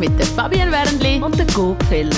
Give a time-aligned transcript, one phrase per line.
[0.00, 2.10] mit der Fabian Wernli und der Gopfeller.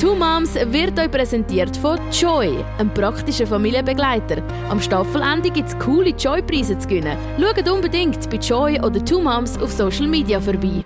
[0.00, 4.42] Two Moms wird euch präsentiert von Joy, einem praktischen Familienbegleiter.
[4.68, 7.16] Am Staffelende gibt es coole Joy-Preise zu gewinnen.
[7.38, 10.84] Schaut unbedingt bei Joy oder Two Moms auf Social Media vorbei.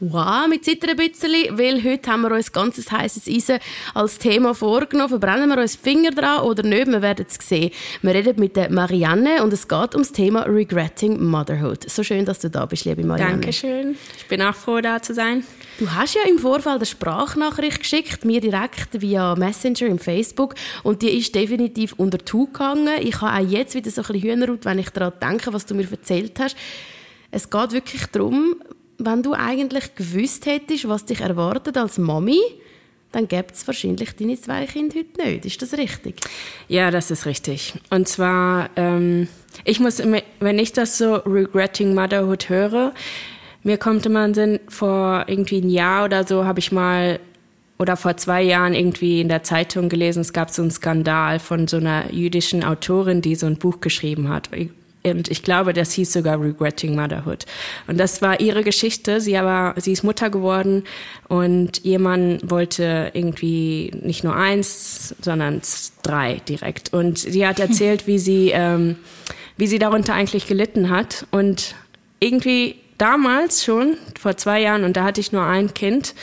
[0.00, 3.58] Wow, wir zittern ein bisschen, weil heute haben wir uns ganzes heißes Eisen
[3.94, 5.08] als Thema vorgenommen.
[5.08, 6.86] Verbrennen wir uns Finger dran oder nicht?
[6.86, 7.72] Wir werden es sehen.
[8.02, 11.90] Wir reden mit der Marianne und es geht ums Thema Regretting Motherhood.
[11.90, 13.32] So schön, dass du da bist, liebe Marianne.
[13.32, 13.96] Dankeschön.
[14.16, 15.42] Ich bin auch froh, da zu sein.
[15.80, 20.54] Du hast ja im Vorfeld eine Sprachnachricht geschickt, mir direkt via Messenger im Facebook
[20.84, 23.00] und die ist definitiv unter die gegangen.
[23.00, 25.74] Ich habe auch jetzt wieder so ein bisschen Hühnerhaut, wenn ich daran denke, was du
[25.74, 26.56] mir erzählt hast.
[27.32, 28.56] Es geht wirklich darum,
[28.98, 32.40] wenn du eigentlich gewusst hättest, was dich erwartet als Mami,
[33.12, 35.46] dann gibt es wahrscheinlich deine zwei Kinder heute nicht.
[35.46, 36.16] Ist das richtig?
[36.68, 37.74] Ja, das ist richtig.
[37.90, 39.28] Und zwar, ähm,
[39.64, 40.02] ich muss,
[40.40, 42.92] wenn ich das so Regretting Motherhood höre,
[43.62, 47.18] mir kommt immer in Sinn, vor irgendwie ein Jahr oder so habe ich mal
[47.78, 51.68] oder vor zwei Jahren irgendwie in der Zeitung gelesen, es gab so einen Skandal von
[51.68, 54.50] so einer jüdischen Autorin, die so ein Buch geschrieben hat
[55.04, 57.46] und ich glaube, das hieß sogar Regretting Motherhood.
[57.86, 59.20] Und das war ihre Geschichte.
[59.20, 60.84] Sie aber, sie ist Mutter geworden
[61.28, 65.62] und ihr Mann wollte irgendwie nicht nur eins, sondern
[66.02, 66.92] drei direkt.
[66.92, 68.96] Und sie hat erzählt, wie sie, ähm,
[69.56, 71.26] wie sie darunter eigentlich gelitten hat.
[71.30, 71.74] Und
[72.20, 76.14] irgendwie damals schon, vor zwei Jahren, und da hatte ich nur ein Kind,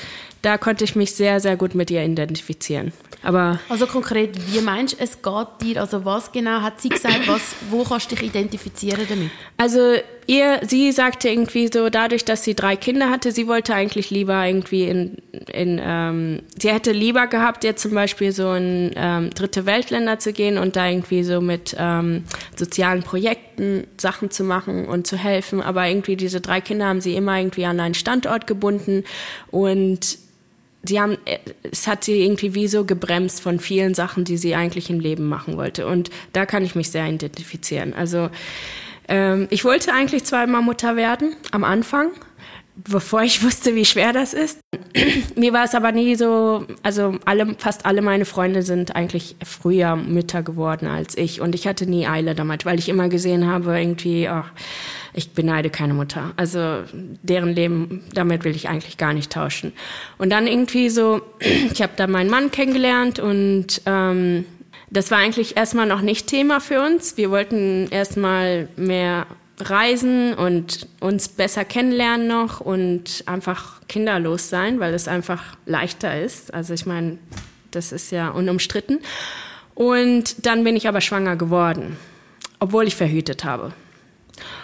[0.45, 2.93] da konnte ich mich sehr, sehr gut mit ihr identifizieren.
[3.23, 7.27] Aber also konkret, wie meinst du, es geht dir, also was genau hat sie gesagt,
[7.27, 9.31] was, wo kannst du dich identifizieren damit?
[9.57, 9.95] Also
[10.27, 14.45] ihr, sie sagte irgendwie so, dadurch, dass sie drei Kinder hatte, sie wollte eigentlich lieber
[14.45, 15.17] irgendwie in,
[15.51, 20.31] in ähm, sie hätte lieber gehabt, jetzt zum Beispiel so in ähm, dritte Weltländer zu
[20.31, 25.63] gehen und da irgendwie so mit ähm, sozialen Projekten Sachen zu machen und zu helfen.
[25.63, 29.03] Aber irgendwie diese drei Kinder haben sie immer irgendwie an einen Standort gebunden
[29.49, 30.19] und
[30.87, 31.39] sie haben, äh,
[31.71, 35.27] es hat sie irgendwie wie so gebremst von vielen Sachen, die sie eigentlich im Leben
[35.27, 35.87] machen wollte.
[35.87, 37.93] Und da kann ich mich sehr identifizieren.
[37.93, 38.29] Also
[39.07, 42.09] ähm, ich wollte eigentlich zweimal Mutter werden am Anfang,
[42.75, 44.59] bevor ich wusste, wie schwer das ist.
[45.35, 49.95] Mir war es aber nie so, also alle, fast alle meine Freunde sind eigentlich früher
[49.95, 51.41] Mütter geworden als ich.
[51.41, 54.51] Und ich hatte nie Eile damit, weil ich immer gesehen habe, irgendwie, ach,
[55.13, 56.33] ich beneide keine Mutter.
[56.35, 59.71] Also deren Leben, damit will ich eigentlich gar nicht tauschen.
[60.17, 64.45] Und dann irgendwie so, ich habe da meinen Mann kennengelernt und ähm,
[64.89, 67.17] das war eigentlich erstmal noch nicht Thema für uns.
[67.17, 69.25] Wir wollten erstmal mehr
[69.59, 76.53] reisen und uns besser kennenlernen noch und einfach kinderlos sein, weil es einfach leichter ist.
[76.53, 77.17] Also ich meine,
[77.71, 78.99] das ist ja unumstritten.
[79.73, 81.97] Und dann bin ich aber schwanger geworden,
[82.59, 83.73] obwohl ich verhütet habe.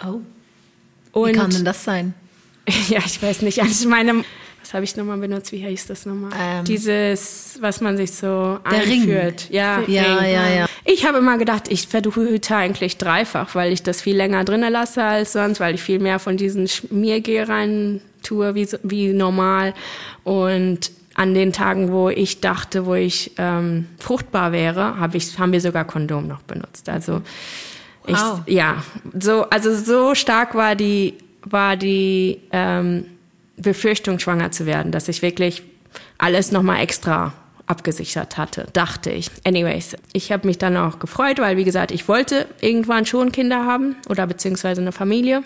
[0.06, 0.20] Oh.
[1.12, 2.14] Und Wie kann denn das sein?
[2.88, 3.60] ja, ich weiß nicht.
[3.60, 4.24] Also meine,
[4.62, 5.50] was habe ich nochmal benutzt?
[5.52, 6.30] Wie hieß das nochmal?
[6.40, 9.48] Ähm, Dieses, was man sich so der einführt.
[9.48, 9.54] Ring.
[9.56, 10.32] Ja, ja, Ring.
[10.32, 10.66] ja, ja.
[10.84, 15.02] Ich habe immer gedacht, ich verhüte eigentlich dreifach, weil ich das viel länger drinnen lasse
[15.02, 19.74] als sonst, weil ich viel mehr von diesen Schmiergel rein tue, wie, wie normal.
[20.22, 25.52] Und an den Tagen, wo ich dachte, wo ich ähm, fruchtbar wäre, hab ich, haben
[25.52, 26.88] wir sogar Kondom noch benutzt.
[26.88, 27.20] Also
[28.06, 28.40] ich, wow.
[28.46, 28.82] ja,
[29.18, 33.06] so, also so stark war die, war die ähm,
[33.56, 35.62] Befürchtung, schwanger zu werden, dass ich wirklich
[36.18, 37.32] alles nochmal extra
[37.66, 39.30] abgesichert hatte, dachte ich.
[39.44, 43.64] Anyways, ich habe mich dann auch gefreut, weil wie gesagt, ich wollte irgendwann schon Kinder
[43.64, 45.42] haben oder beziehungsweise eine Familie.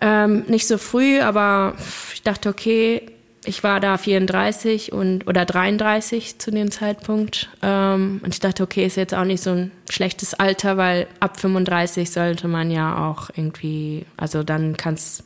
[0.00, 1.74] Ähm, nicht so früh, aber
[2.12, 3.02] ich dachte, okay,
[3.44, 8.86] ich war da 34 und oder 33 zu dem Zeitpunkt ähm, und ich dachte, okay,
[8.86, 13.30] ist jetzt auch nicht so ein schlechtes Alter, weil ab 35 sollte man ja auch
[13.34, 15.24] irgendwie, also dann kann es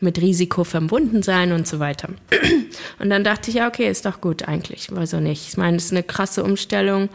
[0.00, 2.08] mit Risiko verbunden sein und so weiter.
[2.98, 5.48] Und dann dachte ich, ja, okay, ist doch gut eigentlich, also nicht.
[5.48, 7.08] Ich meine, es ist eine krasse Umstellung.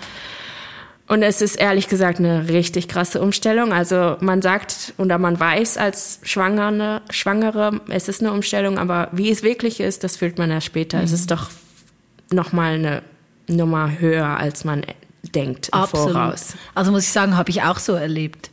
[1.07, 3.73] Und es ist ehrlich gesagt eine richtig krasse Umstellung.
[3.73, 9.29] Also man sagt oder man weiß als Schwangere, Schwangere, es ist eine Umstellung, aber wie
[9.29, 10.99] es wirklich ist, das fühlt man erst später.
[10.99, 11.03] Mhm.
[11.03, 11.49] Es ist doch
[12.31, 13.03] nochmal eine
[13.47, 14.85] Nummer höher, als man
[15.35, 16.13] denkt im Absolut.
[16.13, 16.53] Voraus.
[16.73, 18.49] Also muss ich sagen, habe ich auch so erlebt.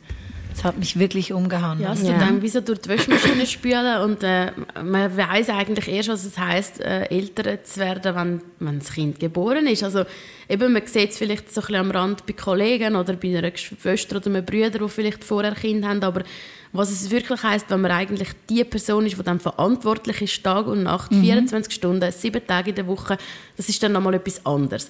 [0.53, 1.79] Es hat mich wirklich umgehauen.
[1.79, 2.17] Ja, es ja.
[2.17, 4.51] dann wie so durch die Wäschmaschine spülen und äh,
[4.83, 9.19] man weiß eigentlich erst, was es heisst, äh, älter zu werden, wenn, wenn das Kind
[9.19, 9.83] geboren ist.
[9.83, 10.03] Also
[10.49, 13.55] eben, man sieht es vielleicht so ein bisschen am Rand bei Kollegen oder bei einer
[13.55, 16.23] Schwester oder einem Bruder, die vielleicht vorher Kind haben, aber
[16.73, 20.67] was es wirklich heisst, wenn man eigentlich die Person ist, die dann verantwortlich ist, Tag
[20.67, 21.21] und Nacht, mhm.
[21.21, 23.17] 24 Stunden, sieben Tage in der Woche,
[23.57, 24.89] das ist dann nochmal etwas anderes.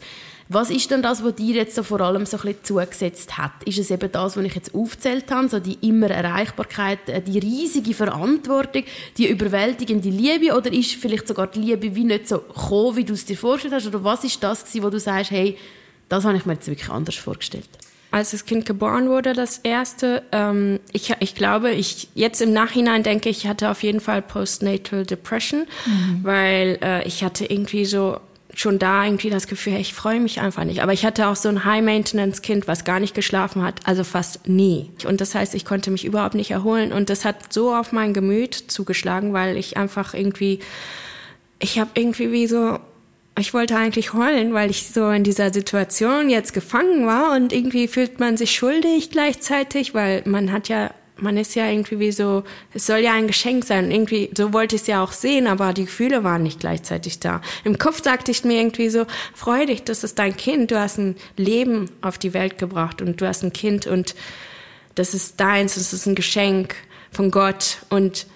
[0.54, 3.63] Was ist denn das, was dir jetzt so vor allem so ein bisschen zugesetzt hat?
[3.63, 7.39] Ist es eben das, was ich jetzt aufgezählt habe, so die immer Erreichbarkeit, äh, die
[7.39, 8.84] riesige Verantwortung,
[9.18, 13.13] die überwältigende Liebe oder ist vielleicht sogar die Liebe wie nicht so gekommen, wie du
[13.13, 13.88] es dir vorgestellt hast?
[13.88, 15.57] Oder was ist das wo du sagst, hey,
[16.10, 17.69] das habe ich mir jetzt wirklich anders vorgestellt?
[18.12, 23.04] Als das Kind geboren wurde, das erste, ähm, ich, ich glaube, ich jetzt im Nachhinein
[23.04, 26.19] denke, ich hatte auf jeden Fall Postnatal Depression, mhm.
[26.24, 28.19] weil äh, ich hatte irgendwie so
[28.54, 30.84] schon da irgendwie das Gefühl, ich freue mich einfach nicht.
[30.84, 34.92] Aber ich hatte auch so ein High-Maintenance-Kind, was gar nicht geschlafen hat, also fast nie.
[35.06, 36.92] Und das heißt, ich konnte mich überhaupt nicht erholen.
[36.92, 40.60] Und das hat so auf mein Gemüt zugeschlagen, weil ich einfach irgendwie,
[41.60, 42.80] ich habe irgendwie wie so
[43.39, 47.88] ich wollte eigentlich heulen, weil ich so in dieser Situation jetzt gefangen war und irgendwie
[47.88, 52.44] fühlt man sich schuldig gleichzeitig, weil man hat ja, man ist ja irgendwie wie so,
[52.74, 53.89] es soll ja ein Geschenk sein.
[53.89, 57.42] Irgendwie, so wollte ich es ja auch sehen, aber die Gefühle waren nicht gleichzeitig da.
[57.63, 60.98] Im Kopf sagte ich mir irgendwie so, freu dich, das ist dein Kind, du hast
[60.98, 64.13] ein Leben auf die Welt gebracht und du hast ein Kind und
[64.95, 66.75] das ist deins, das ist ein Geschenk
[67.12, 68.27] von Gott und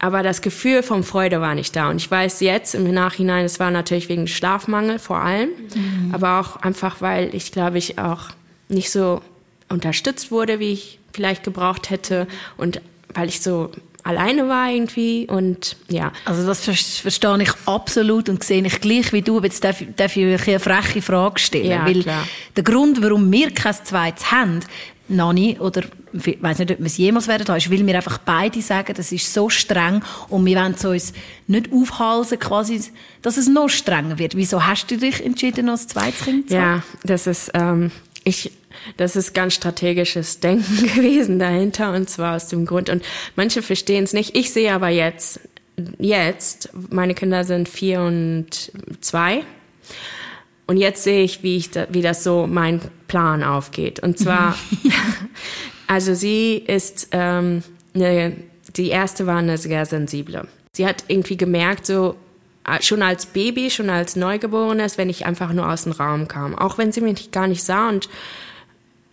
[0.00, 1.90] aber das Gefühl von Freude war nicht da.
[1.90, 6.10] Und ich weiß jetzt im Nachhinein, es war natürlich wegen Schlafmangel vor allem, mhm.
[6.12, 8.30] aber auch einfach, weil ich glaube ich auch
[8.68, 9.20] nicht so
[9.68, 12.26] unterstützt wurde, wie ich vielleicht gebraucht hätte
[12.56, 12.80] und
[13.12, 13.70] weil ich so
[14.02, 16.12] alleine war irgendwie und ja.
[16.24, 19.36] Also das verstehe ich absolut und sehe ich gleich wie du.
[19.36, 22.26] Aber jetzt darf, darf ich eine freche Frage stellen, ja, weil klar.
[22.56, 24.60] der Grund, warum wir kein zweites haben,
[25.08, 28.18] Nani oder ich weiß nicht, ob wir es jemals werden haben, ist, weil wir einfach
[28.18, 31.12] beide sagen, das ist so streng und wir wollen uns
[31.46, 32.80] nicht aufhalsen, quasi,
[33.22, 34.36] dass es noch strenger wird.
[34.36, 36.78] Wieso hast du dich entschieden, als zweites Kind zu haben?
[36.78, 37.90] Ja, das ist, ähm,
[38.24, 38.52] ich,
[38.96, 43.04] das ist ganz strategisches Denken gewesen dahinter und zwar aus dem Grund und
[43.36, 44.36] manche verstehen es nicht.
[44.36, 45.40] Ich sehe aber jetzt,
[45.98, 49.44] jetzt, meine Kinder sind vier und zwei
[50.70, 53.98] und jetzt sehe ich, wie, ich da, wie das so mein Plan aufgeht.
[53.98, 54.56] Und zwar,
[55.90, 57.64] also sie ist, ähm,
[57.96, 58.36] eine,
[58.76, 60.46] die erste war eine sehr sensible.
[60.72, 62.14] Sie hat irgendwie gemerkt, so
[62.80, 66.56] schon als Baby, schon als Neugeborenes, wenn ich einfach nur aus dem Raum kam.
[66.56, 68.08] Auch wenn sie mich gar nicht sah und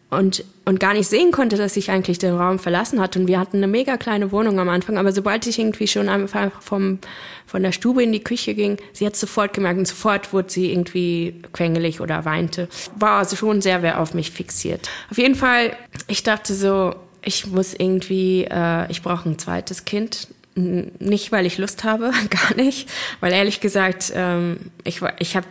[0.09, 3.19] und, und gar nicht sehen konnte, dass ich eigentlich den Raum verlassen hatte.
[3.19, 6.61] Und wir hatten eine mega kleine Wohnung am Anfang, aber sobald ich irgendwie schon einfach
[6.61, 6.99] vom,
[7.45, 10.71] von der Stube in die Küche ging, sie hat sofort gemerkt und sofort wurde sie
[10.71, 12.69] irgendwie quengelig oder weinte.
[12.95, 14.89] War also schon sehr auf mich fixiert.
[15.11, 15.75] Auf jeden Fall,
[16.07, 20.27] ich dachte so, ich muss irgendwie, äh, ich brauche ein zweites Kind.
[20.55, 22.89] Nicht, weil ich Lust habe, gar nicht,
[23.19, 25.47] weil ehrlich gesagt, ähm, ich, ich habe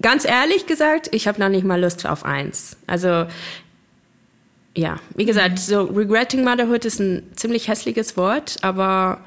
[0.00, 2.76] ganz ehrlich gesagt, ich habe noch nicht mal Lust auf eins.
[2.86, 3.26] Also
[4.76, 9.20] ja, wie gesagt, so regretting motherhood ist ein ziemlich hässliches Wort, aber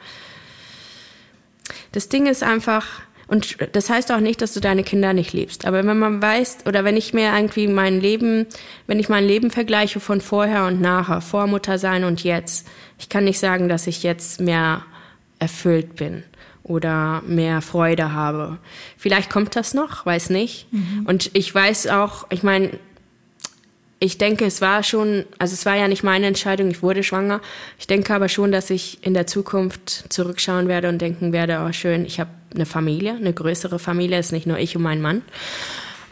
[1.91, 2.85] das Ding ist einfach,
[3.29, 5.65] und das heißt auch nicht, dass du deine Kinder nicht liebst.
[5.65, 8.47] Aber wenn man weiß, oder wenn ich mir irgendwie mein Leben,
[8.87, 12.67] wenn ich mein Leben vergleiche von vorher und nachher, vor Muttersein und jetzt,
[12.97, 14.83] ich kann nicht sagen, dass ich jetzt mehr
[15.37, 16.23] erfüllt bin
[16.63, 18.57] oder mehr Freude habe.
[18.97, 20.67] Vielleicht kommt das noch, weiß nicht.
[20.71, 21.05] Mhm.
[21.05, 22.71] Und ich weiß auch, ich meine,
[23.99, 27.41] ich denke, es war schon, also es war ja nicht meine Entscheidung, ich wurde schwanger.
[27.77, 31.73] Ich denke aber schon, dass ich in der Zukunft zurückschauen werde und denken werde, oh
[31.73, 35.21] schön, ich habe eine Familie, eine größere Familie, ist nicht nur ich und mein Mann.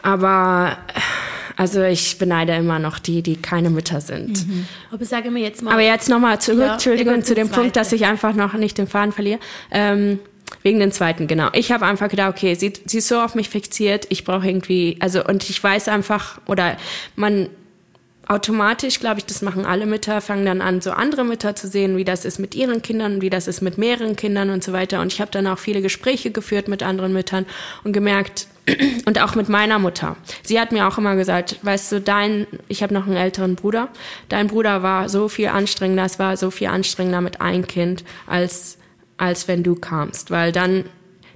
[0.02, 0.76] Aber
[1.56, 4.46] also ich beneide immer noch die, die keine Mütter sind.
[4.46, 4.68] Mhm.
[4.92, 5.72] Aber sagen wir jetzt mal.
[5.72, 8.86] Aber jetzt nochmal zurück, ja, Entschuldigung, zu dem Punkt, dass ich einfach noch nicht den
[8.86, 9.40] Faden verliere.
[9.70, 10.20] Ähm,
[10.62, 11.48] Wegen den zweiten, genau.
[11.52, 14.96] Ich habe einfach gedacht, okay, sie, sie ist so auf mich fixiert, ich brauche irgendwie,
[15.00, 16.78] also und ich weiß einfach, oder
[17.16, 17.50] man
[18.28, 21.96] automatisch, glaube ich, das machen alle Mütter, fangen dann an, so andere Mütter zu sehen,
[21.96, 25.00] wie das ist mit ihren Kindern, wie das ist mit mehreren Kindern und so weiter.
[25.00, 27.46] Und ich habe dann auch viele Gespräche geführt mit anderen Müttern
[27.84, 28.46] und gemerkt,
[29.06, 30.16] und auch mit meiner Mutter.
[30.42, 33.88] Sie hat mir auch immer gesagt, weißt du, dein, ich habe noch einen älteren Bruder,
[34.28, 38.76] dein Bruder war so viel anstrengender, es war so viel anstrengender mit einem Kind, als,
[39.16, 40.30] als wenn du kamst.
[40.30, 40.84] Weil dann,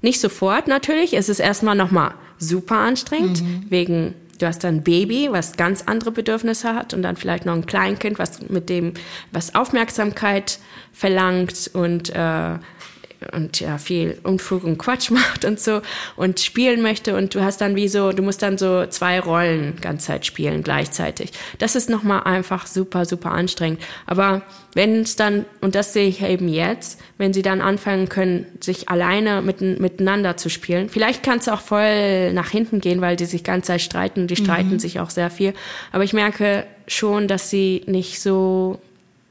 [0.03, 3.65] nicht sofort natürlich, es ist erstmal nochmal super anstrengend, mhm.
[3.69, 7.55] wegen Du hast dann ein Baby, was ganz andere Bedürfnisse hat und dann vielleicht noch
[7.55, 8.95] ein Kleinkind, was mit dem,
[9.31, 10.59] was Aufmerksamkeit
[10.93, 12.59] verlangt und äh,
[13.33, 15.83] und ja viel Unfug und Quatsch macht und so
[16.17, 19.75] und spielen möchte und du hast dann wie so, du musst dann so zwei Rollen
[19.81, 21.33] ganz Zeit spielen gleichzeitig.
[21.59, 23.81] Das ist nochmal einfach super, super anstrengend.
[24.07, 24.43] Aber
[24.75, 28.89] wenn es dann, und das sehe ich eben jetzt, wenn sie dann anfangen können, sich
[28.89, 33.27] alleine mit, miteinander zu spielen, vielleicht kann es auch voll nach hinten gehen, weil die
[33.27, 34.79] sich ganz Zeit streiten, die streiten mhm.
[34.79, 35.55] sich auch sehr viel.
[35.93, 38.81] Aber ich merke schon, dass sie nicht so,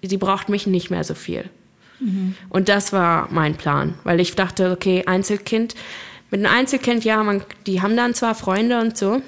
[0.01, 1.49] sie braucht mich nicht mehr so viel.
[2.01, 2.35] Mhm.
[2.49, 5.75] Und das war mein Plan, weil ich dachte, okay, Einzelkind,
[6.29, 9.21] mit einem Einzelkind, ja, man, die haben dann zwar Freunde und so,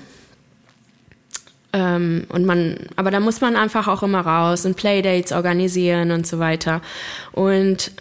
[1.76, 6.28] Ähm, und man, aber da muss man einfach auch immer raus und Playdates organisieren und
[6.28, 6.82] so weiter.
[7.32, 7.92] Und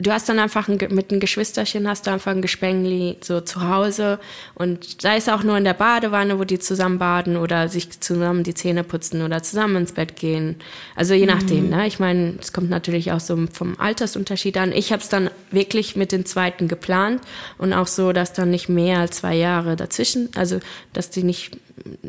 [0.00, 3.68] du hast dann einfach ein, mit einem Geschwisterchen hast du einfach ein Gespengli so zu
[3.68, 4.18] Hause
[4.54, 8.42] und sei es auch nur in der Badewanne, wo die zusammen baden oder sich zusammen
[8.42, 10.56] die Zähne putzen oder zusammen ins Bett gehen.
[10.96, 11.70] Also je nachdem, mhm.
[11.70, 11.86] ne?
[11.86, 14.72] Ich meine, es kommt natürlich auch so vom Altersunterschied an.
[14.72, 17.20] Ich habe es dann wirklich mit den zweiten geplant
[17.58, 20.60] und auch so, dass dann nicht mehr als zwei Jahre dazwischen, also
[20.94, 21.58] dass die nicht,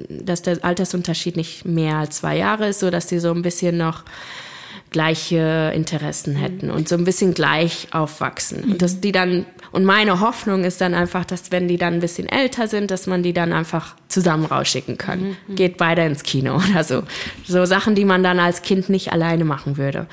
[0.10, 3.78] dass der Altersunterschied nicht mehr als zwei Jahre ist, so dass die so ein bisschen
[3.78, 4.04] noch
[4.92, 8.64] gleiche Interessen hätten und so ein bisschen gleich aufwachsen.
[8.66, 12.00] Und dass die dann, und meine Hoffnung ist dann einfach, dass wenn die dann ein
[12.02, 15.38] bisschen älter sind, dass man die dann einfach zusammen rausschicken kann.
[15.48, 15.56] Mhm.
[15.56, 17.04] Geht beide ins Kino oder so.
[17.48, 20.08] So Sachen, die man dann als Kind nicht alleine machen würde.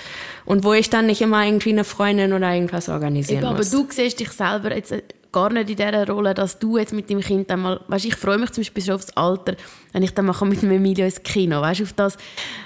[0.45, 3.75] Und wo ich dann nicht immer irgendwie eine Freundin oder irgendwas organisieren Eben, muss.
[3.75, 4.95] Aber du siehst dich selber jetzt
[5.33, 8.39] gar nicht in dieser Rolle, dass du jetzt mit deinem Kind einmal, weißt ich freue
[8.39, 9.55] mich zum Beispiel schon aufs Alter,
[9.93, 12.17] wenn ich dann mache mit dem Emilio ins Kino, weißt du, auf das,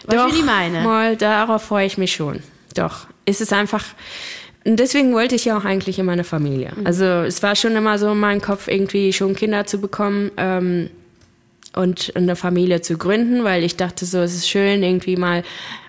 [0.06, 0.82] weißt Doch, wie ich meine?
[0.82, 2.42] mal, darauf freue ich mich schon.
[2.74, 3.84] Doch, ist es einfach,
[4.64, 6.72] und deswegen wollte ich ja auch eigentlich in meine Familie.
[6.76, 6.86] Mhm.
[6.86, 10.90] Also es war schon immer so in meinem Kopf, irgendwie schon Kinder zu bekommen, ähm,
[11.74, 15.42] und eine Familie zu gründen, weil ich dachte so, es ist schön, irgendwie mal,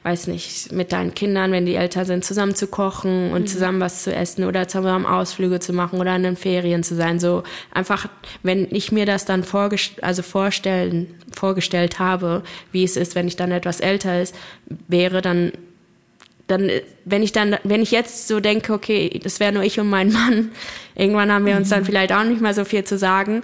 [0.03, 3.47] weiß nicht, mit deinen Kindern, wenn die älter sind, zusammen zu kochen und mhm.
[3.47, 7.19] zusammen was zu essen oder zusammen Ausflüge zu machen oder in den Ferien zu sein.
[7.19, 8.07] So einfach,
[8.43, 13.35] wenn ich mir das dann vorgest also vorstellen, vorgestellt habe, wie es ist, wenn ich
[13.35, 14.35] dann etwas älter ist,
[14.87, 15.51] wäre, dann
[16.47, 16.69] dann,
[17.05, 20.11] wenn ich dann, wenn ich jetzt so denke, okay, das wäre nur ich und mein
[20.11, 20.51] Mann,
[20.95, 21.85] irgendwann haben wir uns dann mhm.
[21.85, 23.43] vielleicht auch nicht mehr so viel zu sagen,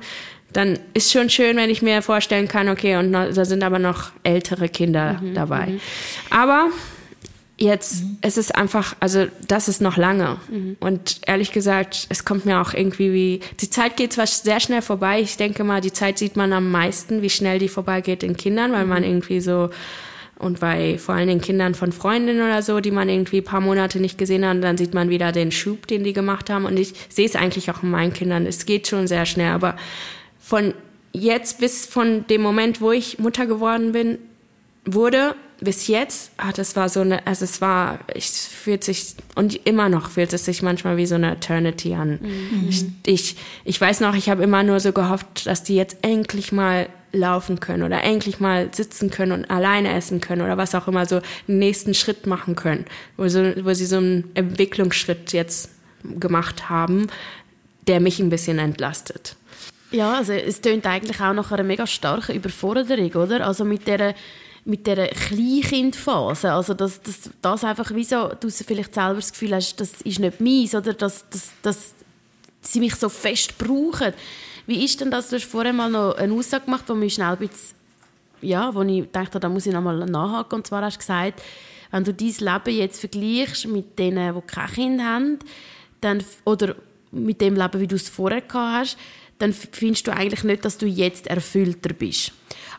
[0.54, 3.80] dann ist schon schön, wenn ich mir vorstellen kann, okay, und noch, da sind aber
[3.80, 5.68] noch ältere Kinder mhm, dabei.
[5.68, 5.80] Mhm.
[6.30, 6.70] Aber
[7.58, 8.18] jetzt, mhm.
[8.22, 10.38] es ist einfach, also das ist noch lange.
[10.50, 10.78] Mhm.
[10.80, 14.82] Und ehrlich gesagt, es kommt mir auch irgendwie wie, die Zeit geht zwar sehr schnell
[14.82, 18.36] vorbei, ich denke mal, die Zeit sieht man am meisten, wie schnell die vorbeigeht in
[18.36, 19.10] Kindern, weil man mhm.
[19.10, 19.70] irgendwie so,
[20.40, 24.00] und bei vor allen Dingen Kindern von Freundinnen oder so, die man irgendwie paar Monate
[24.00, 26.64] nicht gesehen hat, dann sieht man wieder den Schub, den die gemacht haben.
[26.64, 28.46] Und ich sehe es eigentlich auch in meinen Kindern.
[28.46, 29.76] Es geht schon sehr schnell, aber
[30.50, 30.74] von
[31.14, 34.18] jetzt bis von dem Moment, wo ich Mutter geworden bin,
[34.84, 39.68] wurde bis jetzt, ah, das war so eine, also es war, ich fühlt sich, und
[39.68, 42.20] immer noch fühlt es sich manchmal wie so eine Eternity an.
[42.22, 42.68] Mhm.
[42.68, 46.52] Ich, ich, ich weiß noch, ich habe immer nur so gehofft, dass die jetzt endlich
[46.52, 50.88] mal laufen können oder endlich mal sitzen können und alleine essen können oder was auch
[50.88, 52.86] immer, so den nächsten Schritt machen können,
[53.18, 55.70] wo, so, wo sie so einen Entwicklungsschritt jetzt
[56.20, 57.06] gemacht haben,
[57.88, 59.36] der mich ein bisschen entlastet.
[59.92, 63.46] Ja, also es tönt eigentlich auch nach einer mega starken Überforderung, oder?
[63.46, 64.16] Also mit der
[64.66, 69.56] mit dieser Kleinkindphase, also dass, dass das einfach wie so, du vielleicht selber das Gefühl
[69.56, 71.94] hast, das ist nicht meins, oder dass, dass, dass
[72.62, 74.14] sie mich so fest brauchen.
[74.68, 75.30] Wie ist denn das?
[75.30, 77.50] Du hast vorher mal noch eine Aussage gemacht, wo mich schnell ein
[78.42, 80.56] ja, wo ich dachte, da muss ich noch mal nachhaken.
[80.60, 81.42] Und zwar hast du gesagt,
[81.92, 85.40] wenn du dein Leben jetzt vergleichst mit denen, die kein Kind haben,
[86.02, 86.76] dann, oder
[87.12, 88.98] mit dem Leben, wie du es vorher gehabt hast,
[89.40, 92.32] dann findest du eigentlich nicht, dass du jetzt erfüllter bist.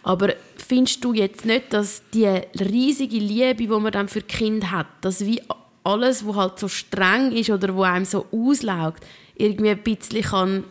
[0.02, 4.86] Aber findest du jetzt nicht, dass die riesige Liebe, die man dann für Kind hat,
[5.00, 5.42] dass wie
[5.84, 9.04] alles, was halt so streng ist oder wo einem so auslaugt,
[9.36, 10.64] irgendwie ein bisschen kann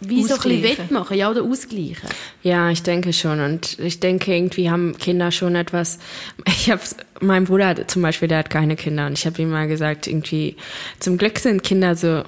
[0.00, 2.08] wie so ein bisschen wettmachen, ja, oder ausgleichen?
[2.42, 3.40] Ja, ich denke schon.
[3.40, 5.98] Und ich denke, irgendwie haben Kinder schon etwas.
[6.46, 6.80] Ich habe,
[7.20, 9.06] mein Bruder zum Beispiel, der hat keine Kinder.
[9.06, 10.56] Und ich habe ihm mal gesagt, irgendwie,
[11.00, 12.22] zum Glück sind Kinder so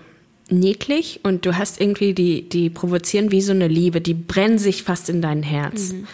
[0.53, 4.83] niedlich und du hast irgendwie die, die provozieren wie so eine Liebe, die brennen sich
[4.83, 5.93] fast in dein Herz.
[5.93, 6.07] Mhm.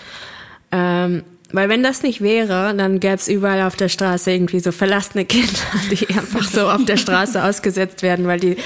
[0.73, 4.73] Ähm, weil wenn das nicht wäre, dann gäbe es überall auf der Straße irgendwie so
[4.73, 5.49] verlassene Kinder,
[5.91, 8.57] die einfach so auf der Straße ausgesetzt werden, weil die,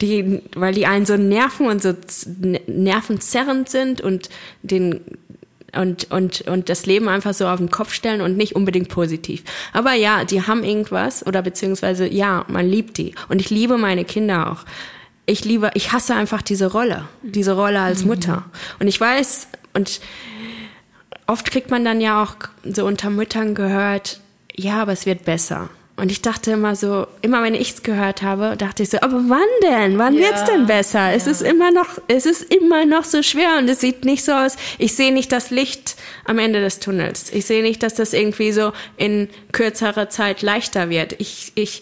[0.00, 1.94] die, weil die einen so nerven und so
[2.66, 4.28] nervenzerrend sind und
[4.62, 5.00] den
[5.74, 9.42] und, und, und das Leben einfach so auf den Kopf stellen und nicht unbedingt positiv.
[9.74, 13.14] Aber ja, die haben irgendwas oder beziehungsweise ja, man liebt die.
[13.28, 14.64] Und ich liebe meine Kinder auch
[15.26, 18.08] ich liebe, ich hasse einfach diese Rolle, diese Rolle als mhm.
[18.08, 18.44] Mutter.
[18.78, 20.00] Und ich weiß, und
[21.26, 24.20] oft kriegt man dann ja auch so unter Müttern gehört,
[24.54, 25.68] ja, aber es wird besser.
[25.98, 29.16] Und ich dachte immer so, immer wenn ich es gehört habe, dachte ich so, aber
[29.28, 29.96] wann denn?
[29.96, 31.08] Wann ja, wird's denn besser?
[31.08, 31.12] Ja.
[31.12, 34.32] Es ist immer noch, es ist immer noch so schwer und es sieht nicht so
[34.32, 34.56] aus.
[34.76, 37.32] Ich sehe nicht das Licht am Ende des Tunnels.
[37.32, 41.14] Ich sehe nicht, dass das irgendwie so in kürzerer Zeit leichter wird.
[41.18, 41.80] Ich, ich,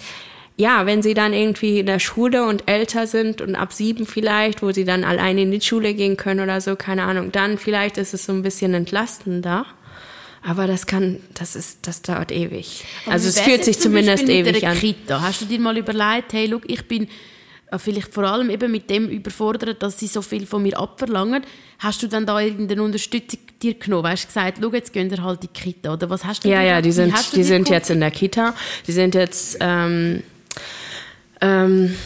[0.56, 4.62] ja, wenn sie dann irgendwie in der Schule und älter sind und ab sieben vielleicht,
[4.62, 7.98] wo sie dann alleine in die Schule gehen können oder so, keine Ahnung, dann vielleicht
[7.98, 9.66] ist es so ein bisschen entlastender.
[10.46, 12.84] Aber das kann, das ist, das dauert ewig.
[13.04, 14.78] Aber also es fühlt sich zumindest ewig an.
[14.78, 15.22] Kita?
[15.22, 17.08] Hast du dir mal überlegt, hey, look, ich bin
[17.70, 21.44] äh, vielleicht vor allem eben mit dem überfordert, dass sie so viel von mir abverlangen.
[21.78, 24.04] Hast du dann da irgendeine Unterstützung dir genommen?
[24.04, 26.48] Weißt du gesagt, schau, jetzt gehen wir halt in die Kita oder was hast du?
[26.48, 28.54] Ja, ja, die sind, die sind jetzt in der Kita.
[28.86, 30.22] Die sind jetzt, ähm,
[31.40, 31.96] ähm,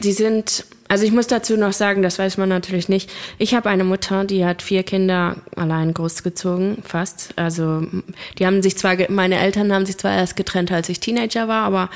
[0.00, 3.10] die sind also ich muss dazu noch sagen, das weiß man natürlich nicht.
[3.36, 7.34] Ich habe eine Mutter, die hat vier Kinder allein großgezogen, fast.
[7.36, 7.86] Also
[8.38, 11.64] die haben sich zwar, meine Eltern haben sich zwar erst getrennt, als ich Teenager war,
[11.64, 11.90] aber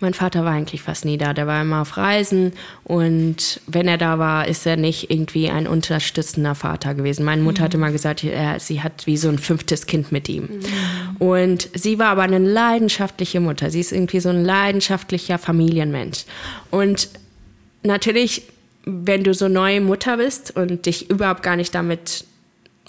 [0.00, 1.32] mein Vater war eigentlich fast nie da.
[1.32, 2.52] Der war immer auf Reisen
[2.84, 7.24] und wenn er da war, ist er nicht irgendwie ein unterstützender Vater gewesen.
[7.24, 7.64] Meine Mutter mhm.
[7.64, 10.42] hat immer gesagt, er, sie hat wie so ein fünftes Kind mit ihm.
[10.42, 11.16] Mhm.
[11.18, 13.70] Und sie war aber eine leidenschaftliche Mutter.
[13.70, 16.26] Sie ist irgendwie so ein leidenschaftlicher Familienmensch.
[16.70, 17.08] Und
[17.84, 18.42] natürlich,
[18.84, 22.24] wenn du so neue Mutter bist und dich überhaupt gar nicht damit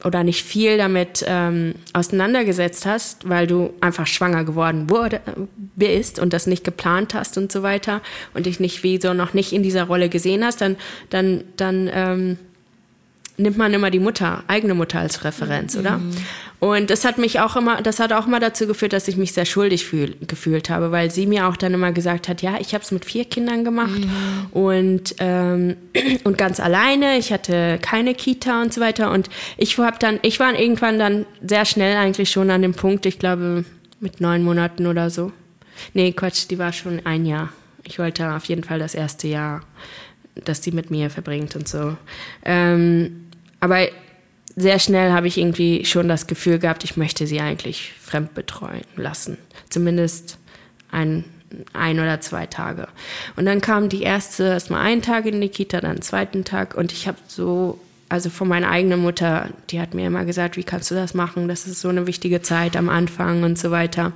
[0.04, 5.22] oder nicht viel damit ähm, auseinandergesetzt hast, weil du einfach schwanger geworden wurde,
[5.76, 8.02] bist und das nicht geplant hast und so weiter
[8.34, 10.76] und dich nicht wie so noch nicht in dieser Rolle gesehen hast, dann
[11.10, 12.38] dann dann ähm,
[13.38, 15.98] nimmt man immer die Mutter, eigene Mutter als Referenz, oder?
[15.98, 16.12] Mhm.
[16.60, 19.34] Und das hat mich auch immer, das hat auch mal dazu geführt, dass ich mich
[19.34, 22.74] sehr schuldig fühl, gefühlt habe, weil sie mir auch dann immer gesagt hat, ja, ich
[22.74, 24.48] habe es mit vier Kindern gemacht mhm.
[24.52, 25.76] und ähm,
[26.24, 27.18] und ganz alleine.
[27.18, 29.12] Ich hatte keine Kita und so weiter.
[29.12, 33.06] Und ich habe dann, ich war irgendwann dann sehr schnell eigentlich schon an dem Punkt,
[33.06, 33.66] ich glaube
[34.00, 35.32] mit neun Monaten oder so.
[35.94, 37.50] Nee, Quatsch, die war schon ein Jahr.
[37.84, 39.62] Ich wollte auf jeden Fall das erste Jahr,
[40.36, 41.96] dass die mit mir verbringt und so.
[42.44, 43.25] Ähm,
[43.60, 43.88] aber
[44.56, 48.86] sehr schnell habe ich irgendwie schon das Gefühl gehabt, ich möchte sie eigentlich fremd betreuen
[48.96, 49.38] lassen.
[49.70, 50.38] Zumindest
[50.92, 51.26] ein,
[51.74, 52.88] ein oder zwei Tage.
[53.36, 56.76] Und dann kam die erste, erstmal einen Tag in die Kita, dann einen zweiten Tag
[56.76, 60.64] und ich habe so, also von meiner eigenen Mutter, die hat mir immer gesagt, wie
[60.64, 61.48] kannst du das machen?
[61.48, 64.14] Das ist so eine wichtige Zeit am Anfang und so weiter.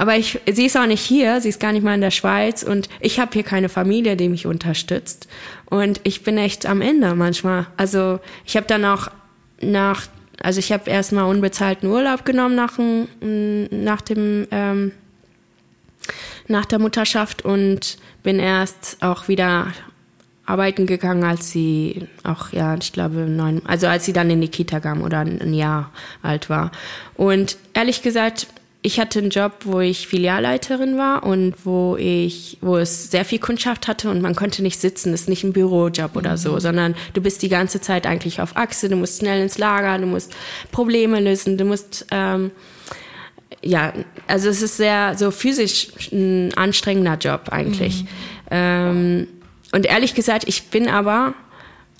[0.00, 2.62] Aber ich, sie ist auch nicht hier, sie ist gar nicht mal in der Schweiz
[2.62, 5.28] und ich habe hier keine Familie, die mich unterstützt.
[5.66, 7.66] Und ich bin echt am Ende manchmal.
[7.76, 9.08] Also ich habe dann auch
[9.60, 10.06] nach,
[10.42, 12.78] also ich habe erstmal unbezahlten Urlaub genommen nach,
[13.20, 14.92] nach dem ähm,
[16.48, 19.66] nach der Mutterschaft und bin erst auch wieder
[20.46, 24.48] arbeiten gegangen, als sie auch, ja, ich glaube, neun, also als sie dann in die
[24.48, 26.72] Kita kam oder ein Jahr alt war.
[27.18, 28.46] Und ehrlich gesagt,
[28.82, 33.38] ich hatte einen Job, wo ich Filialleiterin war und wo ich, wo es sehr viel
[33.38, 35.12] Kundschaft hatte und man konnte nicht sitzen.
[35.12, 36.60] Das ist nicht ein Bürojob oder so, mhm.
[36.60, 38.88] sondern du bist die ganze Zeit eigentlich auf Achse.
[38.88, 40.34] Du musst schnell ins Lager, du musst
[40.72, 42.50] Probleme lösen, du musst ähm,
[43.62, 43.92] ja,
[44.26, 48.04] also es ist sehr so physisch ein anstrengender Job eigentlich.
[48.04, 48.08] Mhm.
[48.50, 49.28] Ähm,
[49.72, 51.34] und ehrlich gesagt, ich bin aber,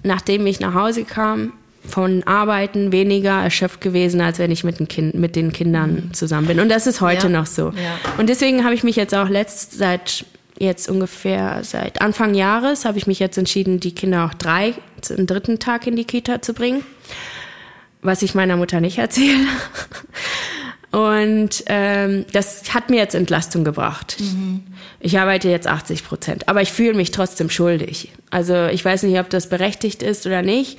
[0.02, 1.52] nachdem ich nach Hause kam,
[1.88, 6.46] von Arbeiten weniger erschöpft gewesen, als wenn ich mit den, kind, mit den Kindern zusammen
[6.46, 6.60] bin.
[6.60, 7.38] Und das ist heute ja.
[7.38, 7.70] noch so.
[7.70, 7.98] Ja.
[8.18, 10.24] Und deswegen habe ich mich jetzt auch letzt seit
[10.58, 14.74] jetzt ungefähr seit Anfang Jahres habe ich mich jetzt entschieden, die Kinder auch drei,
[15.08, 16.84] einen dritten Tag in die Kita zu bringen,
[18.02, 19.38] was ich meiner Mutter nicht erzähle.
[20.92, 24.16] Und ähm, das hat mir jetzt Entlastung gebracht.
[24.18, 24.64] Mhm.
[24.98, 28.10] Ich arbeite jetzt 80 Prozent, aber ich fühle mich trotzdem schuldig.
[28.30, 30.78] Also ich weiß nicht, ob das berechtigt ist oder nicht.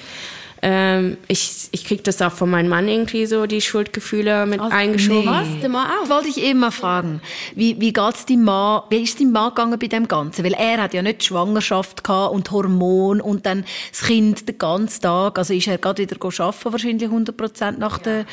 [0.63, 4.76] Ähm, ich ich kriege das auch von meinem Mann irgendwie so, die Schuldgefühle mit also,
[4.76, 5.26] eingeschoben.
[5.26, 5.56] Nee.
[5.56, 5.62] Was?
[5.62, 6.10] Der Mann auch?
[6.10, 7.21] Wollte ich immer fragen.
[7.56, 10.45] Wie, wie geht's deinem Mann, wie ist dein Mann gegangen bei dem Ganzen?
[10.45, 15.02] Weil er hat ja nicht Schwangerschaft gehabt und Hormon und dann das Kind den ganzen
[15.02, 15.39] Tag.
[15.39, 18.04] Also ist er gerade wieder arbeiten, wahrscheinlich 100 Prozent nach, ja.
[18.04, 18.26] der,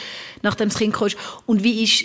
[0.42, 1.08] nachdem das Kind kam.
[1.46, 2.02] Und wie ist,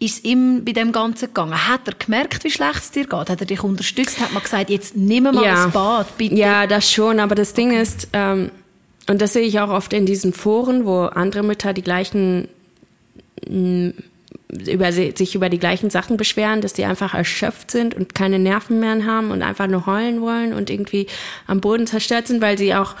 [0.00, 1.68] ist es ihm bei dem Ganzen gegangen?
[1.68, 3.12] Hat er gemerkt, wie schlecht es dir geht?
[3.28, 4.18] Hat er dich unterstützt?
[4.20, 5.64] Hat man gesagt, jetzt nimm mal ja.
[5.64, 6.36] das Bad, bitte?
[6.36, 7.20] Ja, das schon.
[7.20, 8.50] Aber das Ding ist, ähm,
[9.08, 12.48] und das sehe ich auch oft in diesen Foren, wo andere Mütter die gleichen
[13.48, 13.90] mm,
[14.66, 18.80] über, sich über die gleichen Sachen beschweren, dass die einfach erschöpft sind und keine Nerven
[18.80, 21.06] mehr haben und einfach nur heulen wollen und irgendwie
[21.46, 22.94] am Boden zerstört sind, weil sie auch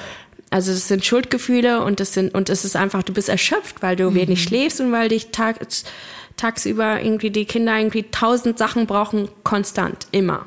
[0.50, 3.96] also es sind Schuldgefühle und das sind und es ist einfach du bist erschöpft, weil
[3.96, 4.14] du mhm.
[4.14, 5.60] wenig schläfst und weil dich tag,
[6.38, 10.46] tagsüber irgendwie die Kinder irgendwie tausend Sachen brauchen konstant immer.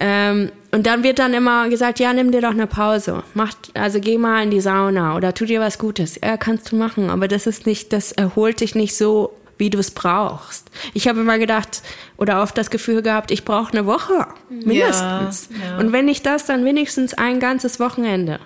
[0.00, 3.22] Ähm, und dann wird dann immer gesagt, ja, nimm dir doch eine Pause.
[3.34, 6.18] Mach, also geh mal in die Sauna oder tu dir was Gutes.
[6.22, 9.78] Ja, kannst du machen, aber das ist nicht, das erholt dich nicht so, wie du
[9.78, 10.70] es brauchst.
[10.92, 11.82] Ich habe immer gedacht
[12.16, 15.48] oder oft das Gefühl gehabt, ich brauche eine Woche mindestens.
[15.50, 15.78] Ja, ja.
[15.78, 18.40] Und wenn nicht das, dann wenigstens ein ganzes Wochenende.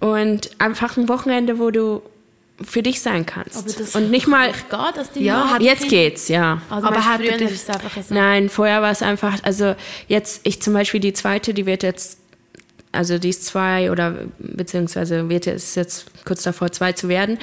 [0.00, 2.02] Und einfach ein Wochenende, wo du
[2.62, 3.94] für dich sein kannst.
[3.94, 4.50] und nicht mal.
[4.52, 6.60] Geht, dass die ja, jetzt geht's, ja.
[6.68, 8.14] Also aber hat früher ist einfach so.
[8.14, 9.74] Nein, vorher war es einfach, also
[10.08, 12.18] jetzt, ich zum Beispiel die zweite, die wird jetzt,
[12.90, 17.38] also die ist zwei oder beziehungsweise wird jetzt, jetzt kurz davor zwei zu werden.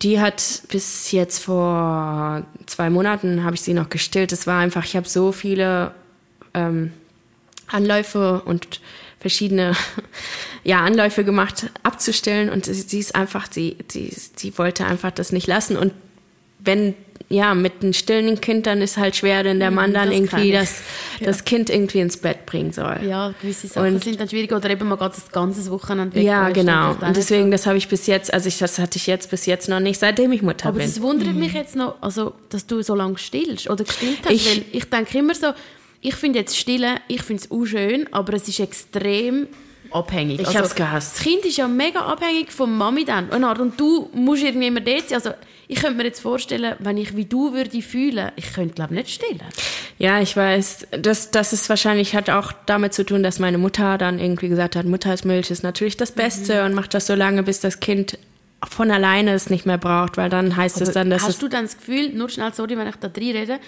[0.00, 4.32] Die hat bis jetzt vor zwei Monaten habe ich sie noch gestillt.
[4.32, 5.92] Es war einfach, ich habe so viele
[6.54, 6.92] ähm,
[7.66, 8.80] Anläufe und
[9.20, 9.74] verschiedene
[10.64, 12.50] ja, Anläufe gemacht, abzustellen.
[12.50, 15.76] Und sie, ist einfach, sie, sie, sie wollte einfach das nicht lassen.
[15.76, 15.92] Und
[16.58, 16.94] wenn
[17.30, 20.50] ja, mit einem stillen Kind, dann ist halt schwer, wenn der Mann dann das irgendwie
[20.50, 20.80] das,
[21.20, 21.26] ja.
[21.26, 23.00] das Kind irgendwie ins Bett bringen soll.
[23.06, 26.24] Ja, gewisse Sachen und, sind dann schwierig oder eben man geht das ganze Wochenende weg.
[26.24, 26.92] Ja, genau.
[26.92, 29.68] Und deswegen, das habe ich bis jetzt, also ich, das hatte ich jetzt bis jetzt
[29.68, 30.84] noch nicht, seitdem ich Mutter Aber bin.
[30.84, 31.40] Aber es wundert mhm.
[31.40, 34.84] mich jetzt noch, also, dass du so lange stillst oder gestillt hast, ich, weil ich
[34.86, 35.48] denke immer so,
[36.00, 39.48] ich finde jetzt Stillen, ich finde es auch schön, aber es ist extrem
[39.90, 40.40] abhängig.
[40.40, 41.16] Ich also, habe es gehasst.
[41.16, 43.30] Das Kind ist ja mega abhängig von Mami dann.
[43.30, 45.16] Und du musst irgendwie immer dort sein.
[45.16, 45.30] Also,
[45.70, 49.10] ich könnte mir jetzt vorstellen, wenn ich wie du würde fühlen, ich könnte glaube nicht
[49.10, 49.42] stillen.
[49.98, 50.88] Ja, ich weiß.
[51.02, 54.76] Das, das ist wahrscheinlich hat auch damit zu tun, dass meine Mutter dann irgendwie gesagt
[54.76, 56.66] hat, Muttersmilch ist natürlich das Beste mhm.
[56.66, 58.18] und macht das so lange, bis das Kind
[58.66, 61.48] von alleine es nicht mehr braucht, weil dann heißt Aber es dann, dass hast du
[61.48, 63.60] dann das Gefühl, nur schnell, sorry, wenn ich da drin rede,